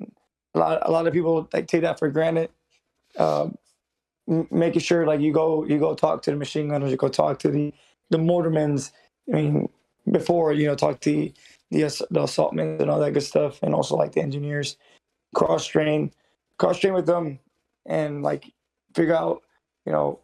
[0.55, 2.51] A lot, a lot of people like take that for granted.
[3.19, 3.57] Um,
[4.29, 7.09] m- making sure like you go, you go talk to the machine gunners, you go
[7.09, 7.73] talk to the
[8.11, 8.91] the mortarmans.
[9.33, 9.69] I mean,
[10.11, 11.33] before you know, talk to the
[11.71, 14.77] the, ass- the assaultmen and all that good stuff, and also like the engineers.
[15.35, 16.13] Cross train,
[16.59, 17.39] cross train with them,
[17.87, 18.53] and like
[18.95, 19.42] figure out,
[19.87, 20.21] you know,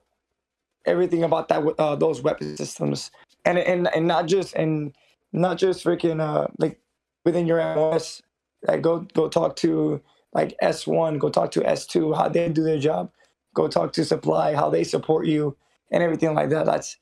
[0.86, 3.10] everything about that uh, those weapon systems,
[3.44, 4.94] and and and not just and
[5.32, 6.80] not just freaking uh like
[7.24, 8.22] within your MOS.
[8.66, 10.00] Like go go talk to
[10.32, 13.10] like S one, go talk to S two, how they do their job.
[13.54, 15.56] Go talk to supply, how they support you,
[15.90, 16.66] and everything like that.
[16.66, 16.96] That's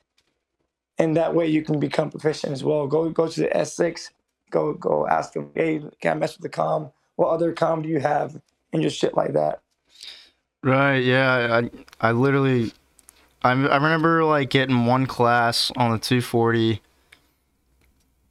[0.99, 2.87] and that way you can become proficient as well.
[2.87, 4.11] Go go to the S six,
[4.51, 6.90] go go ask them, hey, can I mess with the com?
[7.16, 8.40] What other com do you have?
[8.73, 9.61] And just shit like that.
[10.66, 11.62] Right, yeah,
[12.00, 12.72] I I literally
[13.40, 16.83] I I remember like getting one class on the 240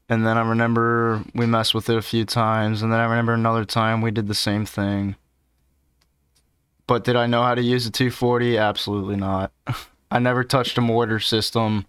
[0.09, 3.31] and then I remember we messed with it a few times and then I remember
[3.31, 5.15] another time we did the same thing.
[6.87, 8.57] But did I know how to use the 240?
[8.57, 9.53] Absolutely not.
[10.11, 11.85] I never touched a mortar system.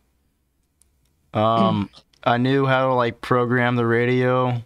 [1.35, 1.90] Um
[2.22, 4.62] I knew how to like program the radio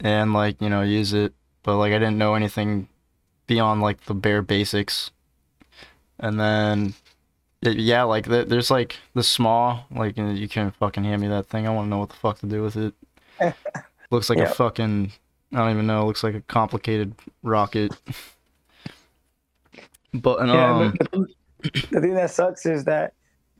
[0.00, 2.88] and like, you know, use it, but like I didn't know anything
[3.46, 5.10] beyond like the bare basics.
[6.18, 6.94] And then,
[7.62, 11.22] it, yeah, like the, there's like the SMAW, like you, know, you can fucking hand
[11.22, 11.66] me that thing.
[11.66, 12.94] I want to know what the fuck to do with it.
[14.10, 14.50] looks like Yeah.
[14.50, 15.12] a fucking,
[15.52, 16.02] I don't even know.
[16.02, 17.92] It looks like a complicated rocket.
[20.14, 21.26] But and, Yeah, um, the,
[21.90, 23.14] the thing that sucks is that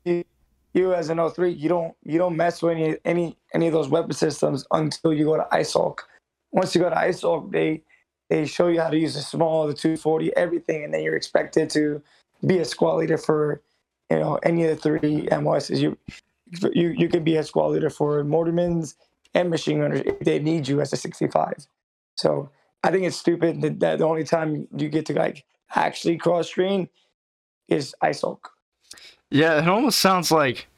[0.04, 0.24] you,
[0.72, 3.88] you as an 03, you don't you don't mess with any any any of those
[3.88, 5.98] weapon systems until you go to ISOC.
[6.52, 7.82] Once you go to ISOC, they
[8.28, 11.70] they show you how to use the SMAW, the 240, everything, and then you're expected
[11.70, 12.02] to
[12.46, 13.62] be a squad leader for
[14.10, 15.80] you know any of the three MOSs.
[15.80, 15.96] You
[16.72, 18.94] you you can be a squad leader for mortarmans
[19.34, 21.66] and machine gunners if they need you as a 65.
[22.16, 22.50] So
[22.82, 25.44] I think it's stupid that, that the only time you get to like
[25.74, 26.88] actually cross train
[27.68, 28.38] is ISOC.
[29.30, 30.68] Yeah, it almost sounds like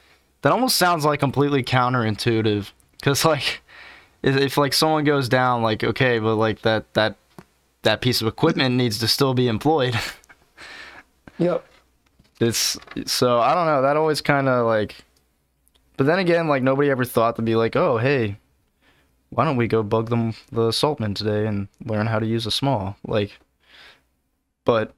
[0.42, 3.62] that almost sounds like completely counterintuitive because like
[4.22, 7.16] if, if like someone goes down, like okay, but like that that
[7.86, 9.98] that piece of equipment needs to still be employed.
[11.38, 11.66] Yep.
[12.40, 13.82] it's so I don't know.
[13.82, 14.96] That always kind of like,
[15.98, 18.38] but then again, like nobody ever thought to be like, oh hey,
[19.28, 22.48] why don't we go bug them the saltman today and learn how to use a
[22.48, 23.38] SMAW like.
[24.64, 24.94] But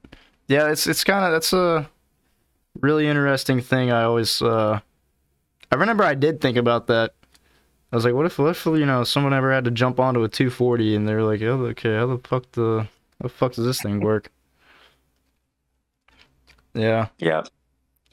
[0.47, 1.89] yeah, it's it's kind of that's a
[2.79, 3.91] really interesting thing.
[3.91, 4.79] I always uh,
[5.69, 7.15] I remember I did think about that.
[7.91, 10.23] I was like, what if what if you know someone ever had to jump onto
[10.23, 12.87] a 240 and they're like, oh, okay, how the fuck the
[13.19, 14.31] how the fuck does this thing work?
[16.73, 17.07] Yeah.
[17.17, 17.43] Yeah.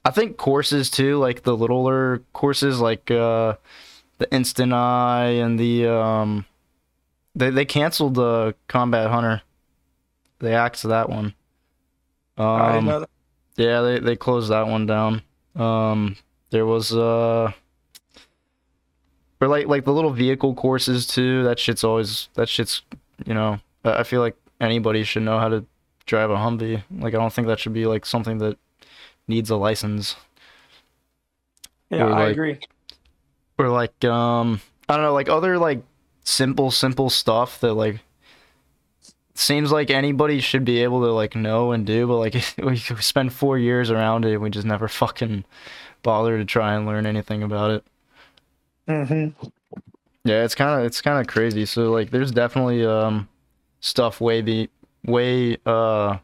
[0.05, 3.57] I think courses too, like the littler courses, like uh,
[4.19, 6.47] the InstantEye and the um,
[7.35, 9.43] they they canceled the Combat Hunter.
[10.39, 11.35] They axed that one.
[12.39, 13.11] Um, I didn't know that.
[13.57, 15.23] yeah, they they closed that one down.
[15.57, 16.17] Um,
[16.51, 17.53] there was uh,
[19.41, 21.43] or like like the little vehicle courses too.
[21.45, 22.83] That shit's always that shit's
[23.25, 25.65] you know I I feel like anybody should know how to
[26.07, 26.83] drive a Humvee.
[26.99, 28.57] Like I don't think that should be like something that
[29.29, 30.17] needs a license
[31.91, 32.59] Yeah, or I like- agree.
[33.59, 35.83] or like um I don't know like other like
[36.25, 38.01] simple simple stuff that like
[39.35, 43.33] seems like anybody should be able to like know and do but like we spend
[43.33, 45.45] 4 years around it and we just never fucking
[46.03, 47.85] bother to try and learn anything about it.
[48.89, 49.29] Hmm
[50.25, 51.67] Yeah, it's kind of it's kind of crazy.
[51.67, 53.29] So like there's definitely um
[53.81, 54.69] stuff way be
[55.05, 56.19] way uh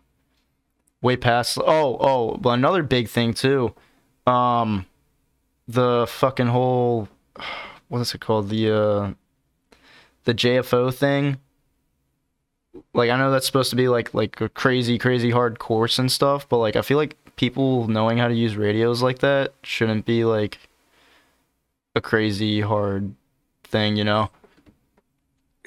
[1.00, 3.74] way past oh oh but another big thing too
[4.26, 4.86] um
[5.68, 7.08] the fucking whole
[7.88, 8.48] what is it called?
[8.48, 9.12] The uh
[10.24, 11.38] the JFO thing.
[12.94, 16.10] Like I know that's supposed to be like like a crazy crazy hard course and
[16.10, 20.06] stuff but like I feel like people knowing how to use radios like that shouldn't
[20.06, 20.58] be like
[21.94, 23.14] a crazy hard
[23.64, 24.30] thing you know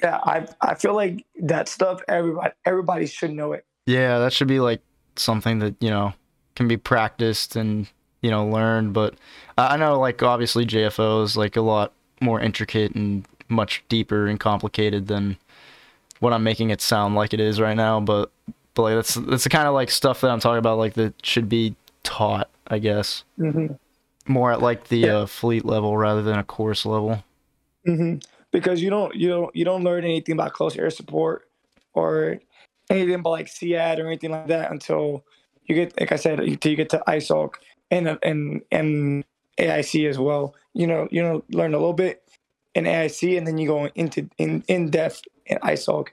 [0.02, 2.00] Yeah, I I feel like that stuff.
[2.08, 3.64] Everybody everybody should know it.
[3.86, 4.80] Yeah, that should be like
[5.16, 6.12] something that, you know,
[6.54, 7.88] can be practiced and,
[8.20, 8.92] you know, learned.
[8.92, 9.14] But
[9.56, 14.40] I know, like, obviously JFO is like a lot more intricate and much deeper and
[14.40, 15.36] complicated than
[16.20, 18.00] what I'm making it sound like it is right now.
[18.00, 18.30] But,
[18.74, 21.14] but like, that's, that's the kind of like stuff that I'm talking about, like, that
[21.24, 23.66] should be taught, I guess, hmm
[24.28, 25.16] more at like the Yeah.
[25.18, 27.22] uh, fleet level rather than a course level.
[27.84, 28.16] hmm
[28.52, 31.48] Because you don't you don't you don't learn anything about close air support
[31.94, 32.38] or
[32.90, 35.24] anything about like CAD or anything like that until
[35.66, 37.54] you get like I said until you get to ISOC
[37.90, 39.24] and and and
[39.58, 40.54] AIC as well.
[40.74, 42.22] You know you know learn a little bit
[42.74, 46.08] in AIC and then you go into in in depth in ISOC.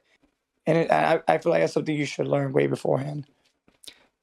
[0.65, 3.25] And it, I I feel like that's something you should learn way beforehand.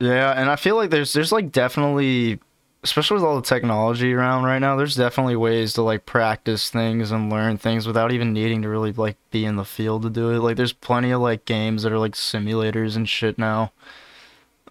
[0.01, 2.41] Yeah, and I feel like there's there's like definitely
[2.83, 7.11] especially with all the technology around right now, there's definitely ways to like practice things
[7.11, 10.31] and learn things without even needing to really like be in the field to do
[10.31, 10.39] it.
[10.39, 13.73] Like there's plenty of like games that are like simulators and shit now.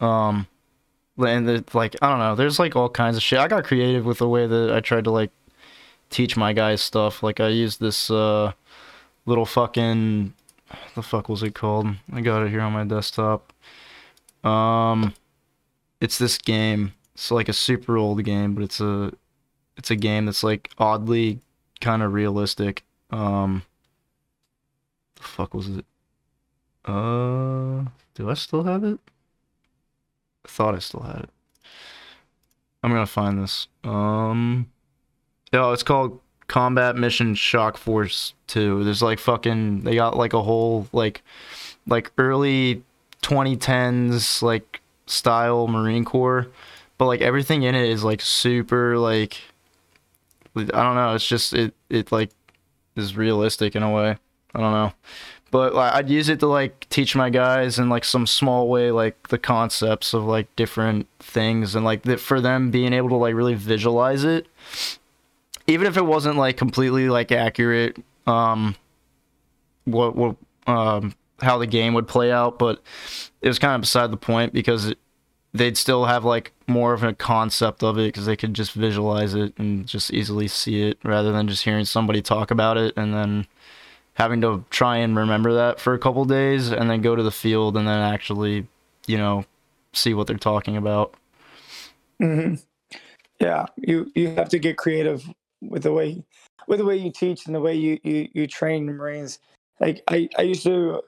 [0.02, 0.48] Um
[1.18, 3.40] and the, like I don't know, there's like all kinds of shit.
[3.40, 5.32] I got creative with the way that I tried to like
[6.10, 7.22] teach my guys stuff.
[7.22, 8.54] Like I used this uh
[9.26, 10.34] little fucking
[10.96, 11.88] the fuck was it called?
[12.12, 13.54] I got it here on my desktop.
[14.44, 15.14] Um,
[16.00, 16.94] it's this game.
[17.20, 19.12] It's like a super old game, but it's a
[19.76, 21.42] it's a game that's like oddly
[21.82, 22.86] kind of realistic.
[23.12, 23.64] Um,
[25.16, 25.84] the fuck was it?
[26.86, 27.84] Uh,
[28.16, 29.02] do I still have it?
[30.46, 31.30] I thought I still had it.
[32.84, 33.68] I'm gonna find this.
[33.84, 34.72] Um,
[35.52, 38.86] oh, it's called Combat Mission Shock Force 2.
[38.86, 41.22] There's like fucking they got like a whole like
[41.86, 42.82] like early
[43.24, 46.48] 2010s like style Marine Corps,
[47.00, 49.42] but like everything in it is like super like
[50.56, 52.30] I don't know, it's just it it like
[52.96, 54.18] is realistic in a way.
[54.54, 54.94] I don't know.
[55.50, 58.92] But like I'd use it to like teach my guys in like some small way
[58.92, 63.16] like the concepts of like different things and like that for them being able to
[63.16, 64.46] like really visualize it
[65.66, 67.98] even if it wasn't like completely like accurate
[68.28, 68.76] um
[69.86, 70.36] what what
[70.68, 72.82] um how the game would play out but
[73.42, 74.98] it was kind of beside the point because it,
[75.54, 79.34] they'd still have like more of a concept of it because they could just visualize
[79.34, 83.14] it and just easily see it rather than just hearing somebody talk about it and
[83.14, 83.48] then
[84.16, 87.32] having to try and remember that for a couple days and then go to the
[87.32, 88.68] field and then actually
[89.08, 89.46] you know
[89.94, 91.16] see what they're talking about
[92.20, 92.56] hmm
[93.40, 95.24] Yeah, you you have to get creative
[95.62, 96.24] with the way
[96.68, 99.40] with the way you teach and the way you you, you train Marines.
[99.80, 101.02] Like I, I used to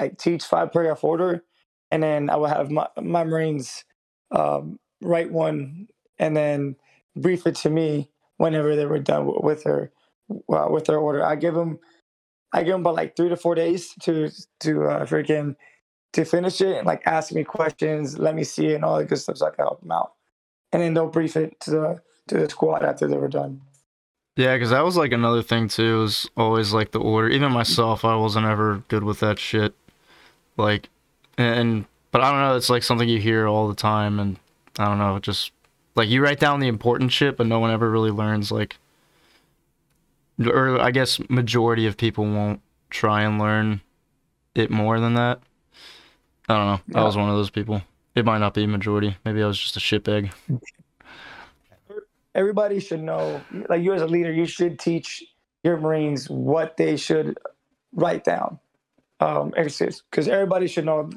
[0.00, 1.44] like teach five paragraph order,
[1.90, 3.84] and then I would have my my Marines
[4.30, 6.76] um, write one and then
[7.16, 9.92] brief it to me whenever they were done with her
[10.30, 11.24] uh, with their order.
[11.24, 11.78] I give them,
[12.52, 14.30] I give them about like three to four days to
[14.60, 15.56] to uh, freaking
[16.12, 19.08] to finish it and like ask me questions, let me see it, and all that
[19.08, 20.12] good stuff, so I can help them out.
[20.72, 23.60] And then they'll brief it to the to the squad after they were done.
[24.36, 26.00] Yeah, because that was like another thing too.
[26.00, 27.28] Was always like the order.
[27.28, 29.74] Even myself, I wasn't ever good with that shit.
[30.56, 30.88] Like,
[31.38, 32.56] and but I don't know.
[32.56, 34.38] It's like something you hear all the time, and
[34.78, 35.16] I don't know.
[35.16, 35.52] It just
[35.94, 38.52] like you write down the important shit, but no one ever really learns.
[38.52, 38.76] Like,
[40.46, 42.60] or I guess majority of people won't
[42.90, 43.80] try and learn
[44.54, 45.40] it more than that.
[46.48, 47.00] I don't know.
[47.00, 47.82] I was one of those people.
[48.14, 49.16] It might not be majority.
[49.24, 50.30] Maybe I was just a shitbag.
[52.34, 55.24] Everybody should know, like you as a leader, you should teach
[55.62, 57.38] your Marines what they should
[57.92, 58.58] write down.
[59.24, 61.10] Um, because everybody should know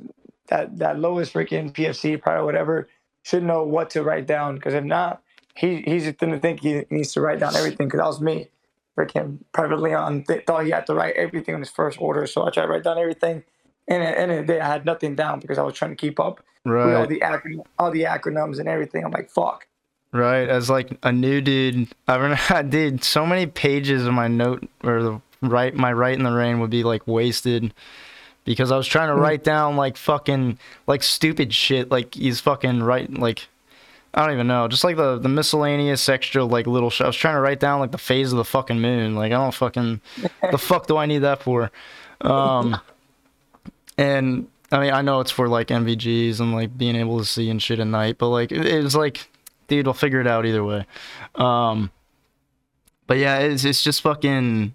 [0.47, 2.87] that that lowest freaking PFC, probably whatever,
[3.23, 4.55] should know what to write down.
[4.55, 5.21] Because if not,
[5.55, 7.87] he he's just gonna think he needs to write down everything.
[7.87, 8.47] Because that was me.
[8.97, 12.47] Freaking Private Leon th- thought he had to write everything in his first order, so
[12.47, 13.43] I tried to write down everything.
[13.87, 15.91] And at the end of the day, I had nothing down because I was trying
[15.91, 16.85] to keep up Right.
[16.87, 19.05] with all the acron- all the acronyms and everything.
[19.05, 19.67] I'm like, fuck.
[20.13, 24.27] Right, as like a new dude, I remember I did so many pages of my
[24.27, 27.73] note or the right my right in the rain would be like wasted
[28.45, 29.19] because I was trying to Hmm.
[29.21, 30.57] write down like fucking
[30.87, 33.47] like stupid shit like he's fucking right like
[34.13, 37.05] I don't even know just like the the miscellaneous extra like little shit.
[37.05, 39.35] I was trying to write down like the phase of the fucking moon like I
[39.35, 40.01] don't fucking
[40.51, 41.71] the fuck do I need that for
[42.21, 42.79] um
[43.97, 47.49] and I mean I know it's for like NVGs and like being able to see
[47.49, 49.29] and shit at night but like it, it was like
[49.67, 50.85] dude, we'll figure it out either way.
[51.35, 51.91] Um,
[53.05, 54.73] but yeah, it's it's just fucking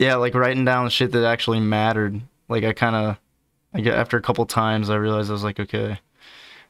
[0.00, 2.22] yeah, like writing down the shit that actually mattered.
[2.48, 3.18] Like I kind of,
[3.74, 6.00] I get after a couple times, I realized I was like, okay,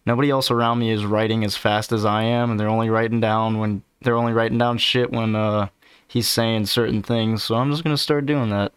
[0.04, 3.20] nobody else around me is writing as fast as I am, and they're only writing
[3.20, 5.68] down when they're only writing down shit when uh
[6.08, 7.44] he's saying certain things.
[7.44, 8.72] So I'm just gonna start doing that.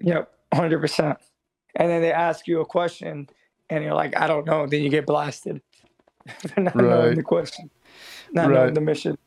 [0.00, 1.18] Yep, hundred percent.
[1.74, 3.28] And then they ask you a question,
[3.68, 4.66] and you're like, I don't know.
[4.66, 5.60] Then you get blasted
[6.54, 6.88] for not Right.
[6.88, 7.70] knowing the question,
[8.32, 8.54] not Right.
[8.54, 9.18] knowing the mission.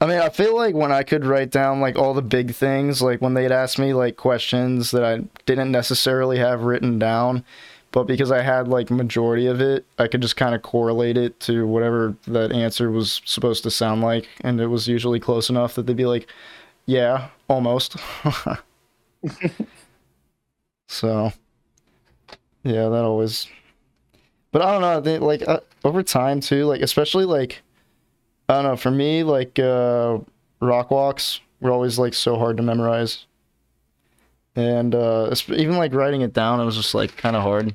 [0.00, 3.00] I mean, I feel like when I could write down like all the big things,
[3.00, 7.44] like when they'd ask me like questions that I didn't necessarily have written down,
[7.92, 11.40] but because I had like majority of it, I could just kind of correlate it
[11.40, 15.74] to whatever that answer was supposed to sound like, and it was usually close enough
[15.76, 16.28] that they'd be like,
[16.84, 17.96] "Yeah, almost."
[20.88, 21.32] so,
[22.64, 23.48] yeah, that always.
[24.52, 25.00] But I don't know.
[25.00, 27.62] They, like uh, over time too, like especially like
[28.48, 28.76] I don't know.
[28.76, 30.18] For me, like uh,
[30.60, 33.26] rock walks were always like so hard to memorize,
[34.54, 37.74] and uh, even like writing it down, it was just like kind of hard.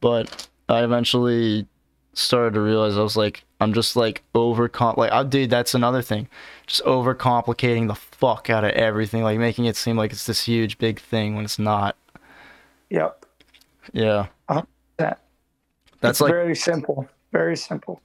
[0.00, 1.66] But I eventually
[2.14, 6.02] started to realize I was like, I'm just like over like, oh, dude, that's another
[6.02, 6.28] thing,
[6.66, 10.44] just over complicating the fuck out of everything, like making it seem like it's this
[10.44, 11.96] huge big thing when it's not.
[12.90, 13.24] Yep,
[13.92, 14.26] Yeah,
[14.98, 15.18] that
[16.00, 18.02] that's like very simple, very simple.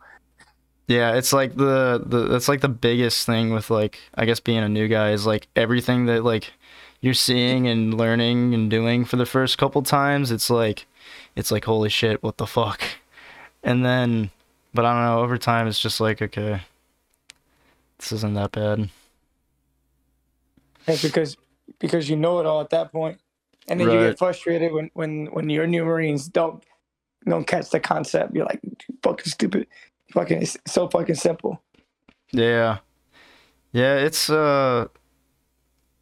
[0.87, 4.59] Yeah, it's like the the that's like the biggest thing with like I guess being
[4.59, 6.53] a new guy is like everything that like
[7.01, 10.85] you're seeing and learning and doing for the first couple times, it's like
[11.35, 12.81] it's like holy shit, what the fuck.
[13.63, 14.31] And then
[14.73, 16.61] but I don't know, over time it's just like okay.
[17.97, 18.89] This isn't that bad.
[20.87, 21.35] It's because
[21.79, 23.19] because you know it all at that point,
[23.67, 26.63] and then you get frustrated when when when your new Marines don't
[27.25, 28.33] don't catch the concept.
[28.33, 28.61] You're like
[29.03, 29.67] fucking stupid,
[30.11, 31.61] fucking it's so fucking simple.
[32.31, 32.79] Yeah.
[33.71, 34.87] Yeah, it's uh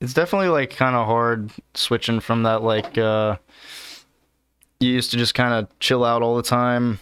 [0.01, 3.37] it's definitely like kind of hard switching from that like uh
[4.79, 6.99] you used to just kind of chill out all the time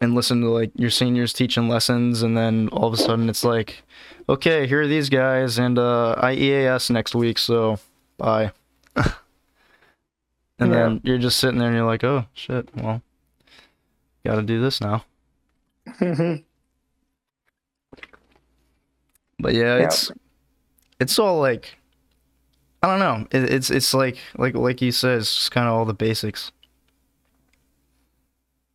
[0.00, 3.44] and listen to like your seniors teaching lessons and then all of a sudden it's
[3.44, 3.82] like
[4.28, 7.78] okay, here are these guys and uh I EAS next week, so
[8.18, 8.52] bye.
[8.96, 9.04] and
[10.58, 10.66] Yeah.
[10.66, 12.68] then you're just sitting there and you're like, "Oh, shit.
[12.74, 13.02] Well,
[14.24, 15.04] got to do this now."
[19.38, 19.84] But yeah, Yeah.
[19.84, 20.10] it's
[21.00, 21.76] it's all like
[22.82, 23.26] I don't know.
[23.38, 26.52] It, it's it's like like like you said, it's just kind of all the basics.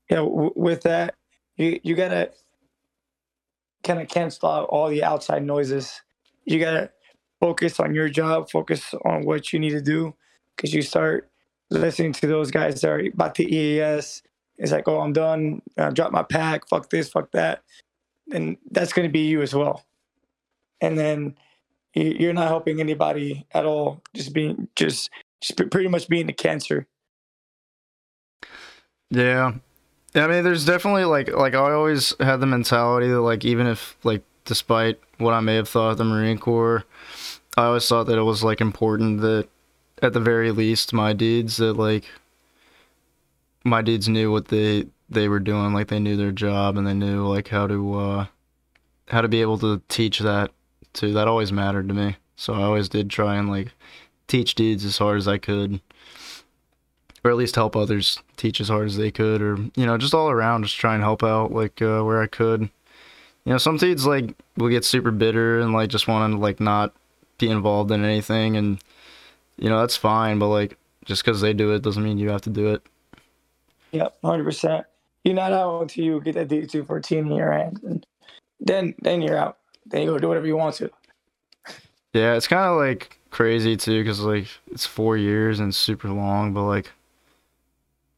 [0.10, 1.16] yeah, w- with that,
[1.58, 2.32] you you gotta
[3.84, 6.02] kind of cancel out all the outside noises.
[6.46, 6.92] You gotta
[7.40, 10.14] focus on your job, focus on what you need to do,
[10.56, 11.30] because you start
[11.70, 14.22] listening to those guys that are about the EAS.
[14.62, 15.62] It's like, oh, I'm done.
[15.78, 16.70] I drop my pack.
[16.70, 17.10] Fuck this.
[17.10, 17.64] Fuck that.
[18.32, 19.84] And that's gonna be you as well.
[20.80, 21.36] And then
[21.94, 24.02] you- you're not helping anybody at all.
[24.16, 25.10] Just being just
[25.42, 26.88] just pretty much being the cancer.
[29.10, 29.54] Yeah.
[30.14, 33.98] I mean, there's definitely like like I always had the mentality that like even if
[34.04, 36.84] like despite what I may have thought of the Marine Corps,
[37.58, 39.48] I always thought that it was like important that
[40.02, 42.06] at the very least my deeds that like
[43.64, 46.94] my dudes knew what they they were doing, like they knew their job and they
[46.94, 48.26] knew like how to uh
[49.10, 50.52] how to be able to teach that
[50.94, 51.14] too.
[51.14, 52.16] That always mattered to me.
[52.36, 53.74] So I always did try and like
[54.28, 55.82] teach dudes as hard as I could.
[57.24, 60.16] Or at least help others teach as hard as they could, or you know, just
[60.16, 62.62] all around, just try and help out like uh, where I could.
[62.62, 66.60] You know, some dudes like will get super bitter and like just want to like
[66.60, 66.96] not
[67.38, 68.84] be involved in anything, and
[69.58, 70.40] you know that's fine.
[70.40, 72.82] But like, just because they do it doesn't mean you have to do it.
[73.92, 74.86] Yep, hundred percent.
[75.24, 78.06] You're not out until you get that D two fourteen in your hand, and
[78.60, 79.58] then then you're out.
[79.86, 80.90] Then you go do whatever you want to.
[82.14, 86.54] Yeah, it's kind of like crazy too, because like it's four years and super long,
[86.54, 86.92] but like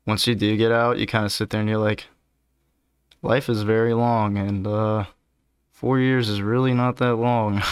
[0.05, 2.05] once you do get out, you kind of sit there and you're like,
[3.21, 5.05] life is very long, and uh,
[5.71, 7.61] four years is really not that long.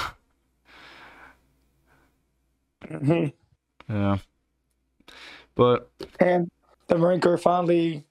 [2.87, 3.25] hmm
[3.89, 4.17] yeah,
[5.55, 5.89] but
[6.19, 6.49] And
[6.91, 8.05] the Marine Corps finally,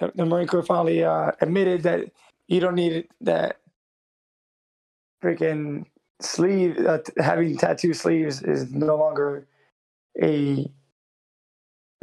[0.00, 2.10] the, the Marine Corps finally uh, admitted that
[2.48, 3.58] you don't need that
[5.22, 5.84] freaking
[6.22, 9.46] sleeve, uh, t- having tattoo sleeves is no longer
[10.22, 10.70] a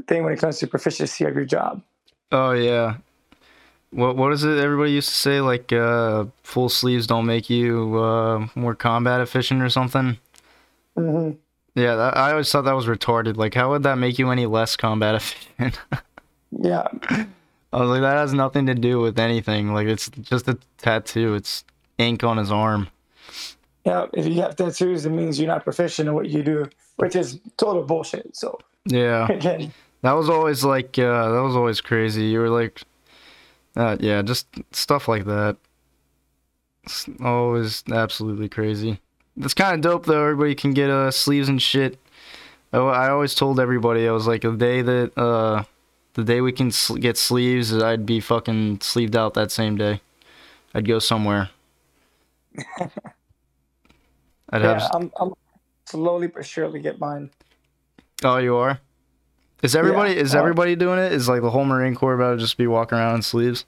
[0.07, 1.81] thing when it comes to proficiency of your job.
[2.31, 2.97] oh yeah,
[3.91, 4.57] what what is it?
[4.59, 9.61] Everybody used to say like uh, full sleeves don't make you uh, more combat efficient
[9.61, 10.17] or something.
[10.95, 11.44] hmm
[11.75, 13.35] Yeah, that, I always thought that was retarded.
[13.37, 15.15] Like, how would that make you any less combat
[15.57, 15.79] efficient?
[16.57, 16.87] Yeah,
[17.73, 19.73] I was like, that has nothing to do with anything.
[19.73, 21.35] Like, it's just a tattoo.
[21.35, 21.65] It's
[21.97, 22.87] ink on his arm.
[23.85, 24.05] yeah.
[24.13, 27.39] If you have tattoos, it means you're not proficient in what you do, which is
[27.57, 28.35] total bullshit.
[28.35, 32.23] So Yeah, again, that was always like, uh, that was always crazy.
[32.23, 32.81] You were like,
[33.75, 35.57] uh, yeah, just stuff like that.
[36.83, 38.99] It's always absolutely crazy.
[39.37, 40.21] It's kind of dope though.
[40.23, 41.99] Everybody can get uh, sleeves and shit.
[42.71, 45.63] I, I always told everybody I was like, the day that uh,
[46.13, 50.01] the day we can sl- get sleeves, I'd be fucking sleeved out that same day.
[50.73, 51.49] I'd go somewhere.
[54.49, 54.79] I'd have.
[54.79, 55.33] yeah, I'm, I'm
[55.85, 57.31] slowly but surely get mine.
[58.23, 58.79] Oh, you are.
[59.61, 61.11] Is everybody is uh, everybody doing it?
[61.11, 63.65] Is like the whole Marine Corps about to just be walking around in sleeves?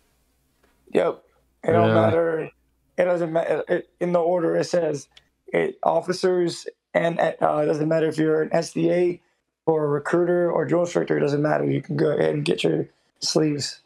[0.93, 1.23] Yep.
[1.63, 1.93] It don't Yeah.
[1.93, 2.49] matter.
[2.97, 3.63] It doesn't matter.
[3.67, 5.07] It, in the order it says,
[5.53, 9.19] it officers and uh, it doesn't matter if you're an SDA
[9.65, 11.17] or a recruiter or drill instructor.
[11.17, 11.65] It doesn't matter.
[11.65, 12.87] You can go ahead and get your
[13.19, 13.81] sleeves.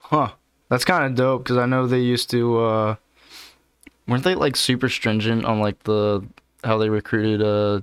[0.00, 0.32] Huh.
[0.68, 2.60] That's kind of dope because I know they used to.
[2.60, 2.94] uh
[4.06, 6.24] Weren't they like super stringent on like the
[6.64, 7.80] how they recruited uh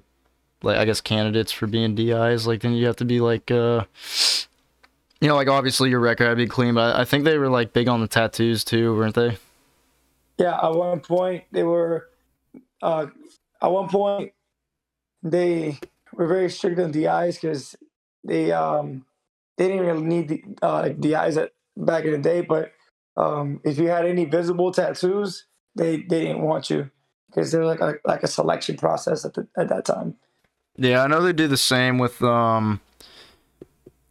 [0.63, 2.47] like I guess candidates for being DIs?
[2.47, 3.83] Like then you have to be like uh
[5.21, 7.37] you know like obviously your record had to be clean, but I I think they
[7.37, 9.37] were like big on the tattoos too, weren't they?
[10.37, 10.57] Yeah.
[10.61, 12.08] At one point, they were.
[12.81, 13.07] Uh,
[13.61, 14.31] at one point,
[15.21, 15.79] they
[16.13, 17.75] were very strict on DIs because
[18.23, 19.05] they um
[19.57, 22.41] they didn't really need the uh, at back in the day.
[22.41, 22.71] But
[23.17, 26.89] um, if you had any visible tattoos, they they didn't want you
[27.29, 30.15] because they're like a like a selection process at the, at that time.
[30.77, 32.79] Yeah, I know they do the same with um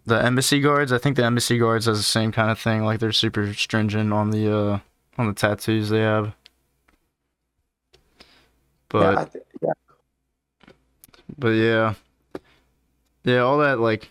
[0.07, 0.93] the embassy guards.
[0.93, 2.85] I think the embassy guards has the same kind of thing.
[2.85, 4.79] Like they're super stringent on the uh
[5.17, 6.35] on the tattoos they have.
[8.89, 10.73] But yeah, th- yeah,
[11.39, 11.95] but yeah.
[13.25, 14.09] Yeah, all that like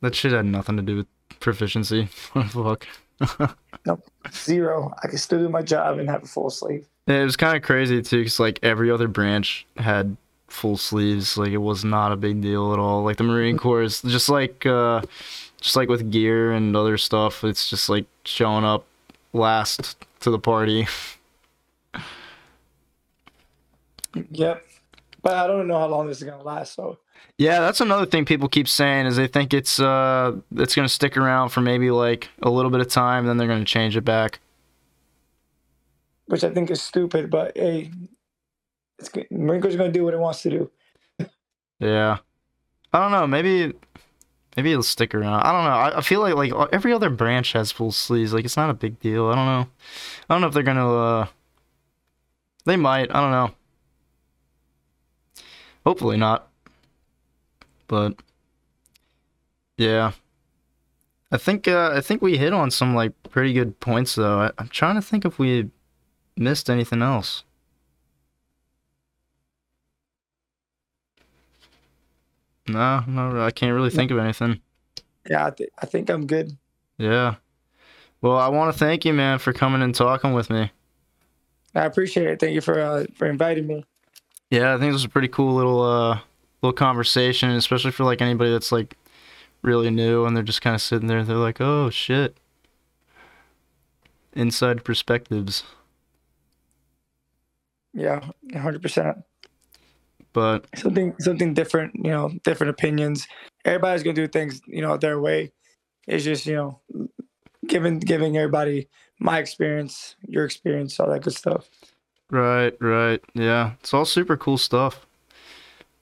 [0.00, 1.06] that shit had nothing to do with
[1.40, 2.06] proficiency.
[2.10, 2.86] Fuck.
[3.86, 4.02] nope.
[4.32, 4.92] zero.
[5.02, 6.86] I can still do my job and have a full sleeve.
[7.06, 10.16] Yeah, it was kind of crazy too, cause like every other branch had
[10.48, 11.38] full sleeves.
[11.38, 13.04] Like it was not a big deal at all.
[13.04, 15.02] Like the Marine Corps is just like, uh,
[15.60, 17.44] just like with gear and other stuff.
[17.44, 18.84] It's just like showing up
[19.32, 20.86] last to the party.
[24.30, 24.64] Yep.
[25.22, 26.74] But I don't know how long this is gonna last.
[26.74, 26.98] So
[27.38, 31.16] Yeah, that's another thing people keep saying is they think it's uh it's gonna stick
[31.16, 34.40] around for maybe like a little bit of time, then they're gonna change it back.
[36.26, 37.30] which I think is stupid.
[37.30, 37.90] But hey,
[38.98, 39.26] it's good.
[39.30, 40.70] Marine gonna do what it wants to do.
[41.78, 42.18] Yeah,
[42.92, 43.26] I don't know.
[43.26, 43.74] Maybe
[44.56, 45.42] maybe it'll stick around.
[45.42, 45.70] I don't know.
[45.70, 48.32] I, I feel like like every other branch has full sleeves.
[48.32, 49.26] Like it's not a big deal.
[49.28, 49.68] I don't know.
[50.28, 50.94] I don't know if they're gonna.
[50.94, 51.26] uh
[52.64, 53.14] They might.
[53.14, 53.50] I don't know.
[55.86, 56.48] Hopefully not.
[57.86, 58.16] But
[59.78, 60.12] yeah,
[61.30, 64.40] I think uh, I think we hit on some like pretty good points though.
[64.40, 65.70] I, I'm trying to think if we
[66.36, 67.44] missed anything else.
[72.66, 74.60] No, no, I can't really think of anything.
[75.30, 76.56] Yeah, I, th- I think I'm good.
[76.98, 77.36] Yeah.
[78.20, 80.72] Well, I want to thank you, man, for coming and talking with me.
[81.76, 82.40] I appreciate it.
[82.40, 83.84] Thank you for uh, for inviting me.
[84.50, 86.20] Yeah, I think this was a pretty cool little uh
[86.62, 88.96] little conversation, especially for like anybody that's like
[89.62, 91.22] really new and they're just kind of sitting there.
[91.24, 92.36] They're like, "Oh shit."
[94.34, 95.64] Inside perspectives.
[97.94, 98.20] Yeah,
[98.54, 99.18] hundred percent.
[100.32, 101.94] But Something something different.
[101.96, 103.26] You know, different opinions.
[103.64, 105.52] Everybody's gonna do things you know their way.
[106.06, 106.80] It's just you know
[107.66, 108.88] giving giving everybody
[109.18, 111.68] my experience, your experience, all that good stuff.
[112.30, 113.20] Right, right.
[113.34, 113.72] Yeah.
[113.80, 115.06] It's all super cool stuff.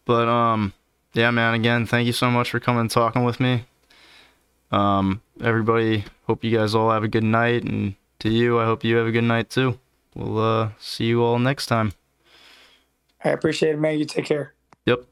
[0.04, 0.72] But um
[1.12, 3.64] yeah, man, again, thank you so much for coming and talking with me.
[4.70, 8.84] Um everybody, hope you guys all have a good night and to you, I hope
[8.84, 9.78] you have a good night too.
[10.14, 11.92] We'll uh see you all next time.
[13.24, 13.98] I appreciate it, man.
[13.98, 14.52] You take care.
[14.84, 15.04] Yep.